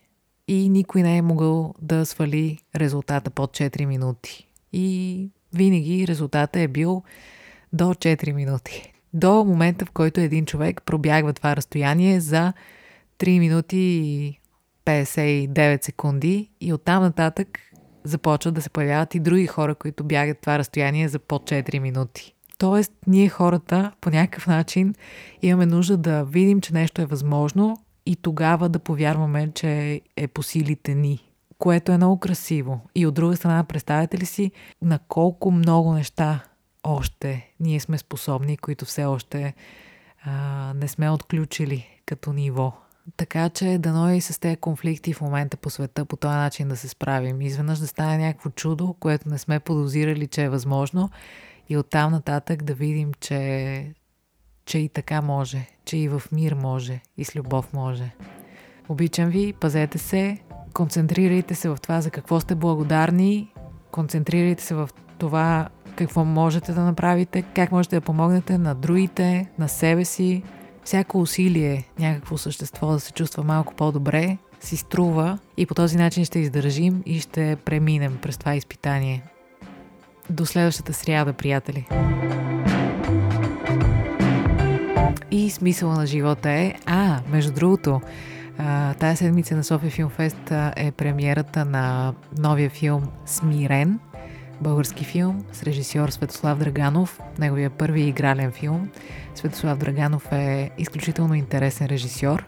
И 0.48 0.68
никой 0.68 1.02
не 1.02 1.16
е 1.16 1.22
могъл 1.22 1.74
да 1.82 2.06
свали 2.06 2.58
резултата 2.76 3.30
под 3.30 3.50
4 3.50 3.84
минути. 3.84 4.48
И 4.72 5.28
винаги 5.54 6.06
резултата 6.08 6.60
е 6.60 6.68
бил 6.68 7.02
до 7.72 7.84
4 7.84 8.32
минути 8.32 8.89
до 9.14 9.44
момента, 9.44 9.86
в 9.86 9.90
който 9.90 10.20
един 10.20 10.46
човек 10.46 10.82
пробягва 10.86 11.32
това 11.32 11.56
разстояние 11.56 12.20
за 12.20 12.52
3 13.18 13.38
минути 13.38 13.78
и 13.78 14.40
59 14.86 15.84
секунди 15.84 16.50
и 16.60 16.72
оттам 16.72 17.02
нататък 17.02 17.58
започват 18.04 18.54
да 18.54 18.62
се 18.62 18.70
появяват 18.70 19.14
и 19.14 19.20
други 19.20 19.46
хора, 19.46 19.74
които 19.74 20.04
бягат 20.04 20.38
това 20.40 20.58
разстояние 20.58 21.08
за 21.08 21.18
под 21.18 21.50
4 21.50 21.78
минути. 21.78 22.34
Тоест, 22.58 22.92
ние 23.06 23.28
хората 23.28 23.92
по 24.00 24.10
някакъв 24.10 24.46
начин 24.46 24.94
имаме 25.42 25.66
нужда 25.66 25.96
да 25.96 26.24
видим, 26.24 26.60
че 26.60 26.74
нещо 26.74 27.02
е 27.02 27.06
възможно 27.06 27.76
и 28.06 28.16
тогава 28.16 28.68
да 28.68 28.78
повярваме, 28.78 29.50
че 29.54 30.00
е 30.16 30.28
по 30.28 30.42
силите 30.42 30.94
ни, 30.94 31.30
което 31.58 31.92
е 31.92 31.96
много 31.96 32.18
красиво. 32.18 32.80
И 32.94 33.06
от 33.06 33.14
друга 33.14 33.36
страна, 33.36 33.64
представете 33.64 34.18
ли 34.18 34.26
си 34.26 34.50
на 34.82 34.98
колко 35.08 35.50
много 35.50 35.92
неща 35.92 36.44
още 36.84 37.50
ние 37.60 37.80
сме 37.80 37.98
способни, 37.98 38.56
които 38.56 38.84
все 38.84 39.04
още 39.04 39.54
а, 40.24 40.72
не 40.74 40.88
сме 40.88 41.10
отключили 41.10 42.00
като 42.06 42.32
ниво. 42.32 42.72
Така 43.16 43.48
че 43.48 43.78
дано 43.78 44.12
и 44.12 44.20
с 44.20 44.40
тези 44.40 44.56
конфликти 44.56 45.12
в 45.12 45.20
момента 45.20 45.56
по 45.56 45.70
света 45.70 46.04
по 46.04 46.16
този 46.16 46.34
начин 46.34 46.68
да 46.68 46.76
се 46.76 46.88
справим. 46.88 47.40
Изведнъж 47.40 47.78
да 47.78 47.86
стане 47.86 48.18
някакво 48.26 48.50
чудо, 48.50 48.94
което 49.00 49.28
не 49.28 49.38
сме 49.38 49.60
подозирали, 49.60 50.26
че 50.26 50.42
е 50.42 50.48
възможно 50.48 51.10
и 51.68 51.76
оттам 51.76 52.12
нататък 52.12 52.62
да 52.62 52.74
видим, 52.74 53.12
че, 53.20 53.94
че 54.64 54.78
и 54.78 54.88
така 54.88 55.22
може, 55.22 55.66
че 55.84 55.96
и 55.96 56.08
в 56.08 56.22
мир 56.32 56.54
може, 56.54 57.00
и 57.16 57.24
с 57.24 57.36
любов 57.36 57.72
може. 57.72 58.10
Обичам 58.88 59.28
ви, 59.28 59.52
пазете 59.52 59.98
се, 59.98 60.38
концентрирайте 60.74 61.54
се 61.54 61.68
в 61.68 61.78
това 61.82 62.00
за 62.00 62.10
какво 62.10 62.40
сте 62.40 62.54
благодарни, 62.54 63.52
концентрирайте 63.90 64.62
се 64.62 64.74
в 64.74 64.90
това 65.18 65.68
какво 66.04 66.24
можете 66.24 66.72
да 66.72 66.80
направите, 66.80 67.42
как 67.42 67.72
можете 67.72 67.96
да 67.96 68.00
помогнете 68.00 68.58
на 68.58 68.74
другите, 68.74 69.48
на 69.58 69.68
себе 69.68 70.04
си. 70.04 70.42
Всяко 70.84 71.20
усилие, 71.20 71.84
някакво 71.98 72.38
същество 72.38 72.92
да 72.92 73.00
се 73.00 73.12
чувства 73.12 73.44
малко 73.44 73.74
по-добре, 73.74 74.38
си 74.60 74.76
струва 74.76 75.38
и 75.56 75.66
по 75.66 75.74
този 75.74 75.96
начин 75.96 76.24
ще 76.24 76.38
издържим 76.38 77.02
и 77.06 77.20
ще 77.20 77.56
преминем 77.64 78.18
през 78.22 78.38
това 78.38 78.54
изпитание. 78.54 79.22
До 80.30 80.46
следващата 80.46 80.92
сряда, 80.92 81.32
приятели! 81.32 81.86
И 85.30 85.50
смисъла 85.50 85.94
на 85.94 86.06
живота 86.06 86.50
е... 86.50 86.74
А, 86.86 87.20
между 87.30 87.52
другото, 87.52 88.00
тази 88.98 89.16
седмица 89.16 89.56
на 89.56 89.64
София 89.64 89.90
Филмфест 89.90 90.52
е 90.76 90.90
премиерата 90.90 91.64
на 91.64 92.14
новия 92.38 92.70
филм 92.70 93.02
Смирен– 93.26 93.98
български 94.60 95.04
филм 95.04 95.44
с 95.52 95.62
режисьор 95.62 96.08
Светослав 96.08 96.58
Драганов, 96.58 97.20
неговия 97.38 97.70
първи 97.70 98.00
игрален 98.00 98.52
филм. 98.52 98.88
Светослав 99.34 99.78
Драганов 99.78 100.32
е 100.32 100.70
изключително 100.78 101.34
интересен 101.34 101.86
режисьор. 101.86 102.44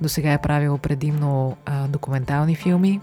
До 0.00 0.08
сега 0.08 0.32
е 0.32 0.42
правил 0.42 0.78
предимно 0.78 1.56
а, 1.66 1.88
документални 1.88 2.56
филми. 2.56 3.00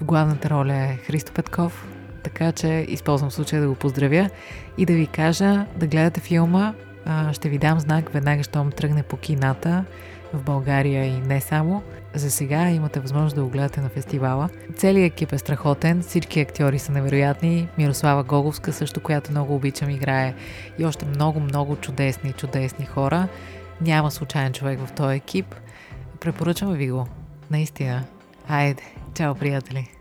В 0.00 0.04
главната 0.04 0.50
роля 0.50 0.74
е 0.74 0.96
Христо 0.96 1.32
Петков, 1.32 1.88
така 2.24 2.52
че 2.52 2.86
използвам 2.88 3.30
случая 3.30 3.62
да 3.62 3.68
го 3.68 3.74
поздравя 3.74 4.30
и 4.78 4.86
да 4.86 4.92
ви 4.92 5.06
кажа 5.06 5.66
да 5.76 5.86
гледате 5.86 6.20
филма. 6.20 6.74
А, 7.10 7.32
ще 7.32 7.48
ви 7.48 7.58
дам 7.58 7.80
знак 7.80 8.10
веднага, 8.10 8.42
щом 8.42 8.70
тръгне 8.70 9.02
по 9.02 9.16
кината 9.16 9.84
в 10.32 10.42
България 10.42 11.04
и 11.04 11.20
не 11.20 11.40
само. 11.40 11.82
За 12.14 12.30
сега 12.30 12.70
имате 12.70 13.00
възможност 13.00 13.36
да 13.36 13.42
го 13.42 13.48
гледате 13.48 13.80
на 13.80 13.88
фестивала. 13.88 14.48
Целият 14.76 15.12
екип 15.12 15.32
е 15.32 15.38
страхотен, 15.38 16.02
всички 16.02 16.40
актьори 16.40 16.78
са 16.78 16.92
невероятни. 16.92 17.68
Мирослава 17.78 18.22
Гоговска 18.22 18.72
също, 18.72 19.00
която 19.00 19.30
много 19.30 19.54
обичам, 19.54 19.90
играе 19.90 20.34
и 20.78 20.86
още 20.86 21.06
много, 21.06 21.40
много 21.40 21.76
чудесни, 21.76 22.32
чудесни 22.32 22.86
хора. 22.86 23.28
Няма 23.80 24.10
случайен 24.10 24.52
човек 24.52 24.80
в 24.86 24.92
този 24.92 25.16
екип. 25.16 25.54
Препоръчвам 26.20 26.72
ви 26.72 26.90
го. 26.90 27.06
Наистина. 27.50 28.04
Айде, 28.48 28.82
чао, 29.14 29.34
приятели! 29.34 29.97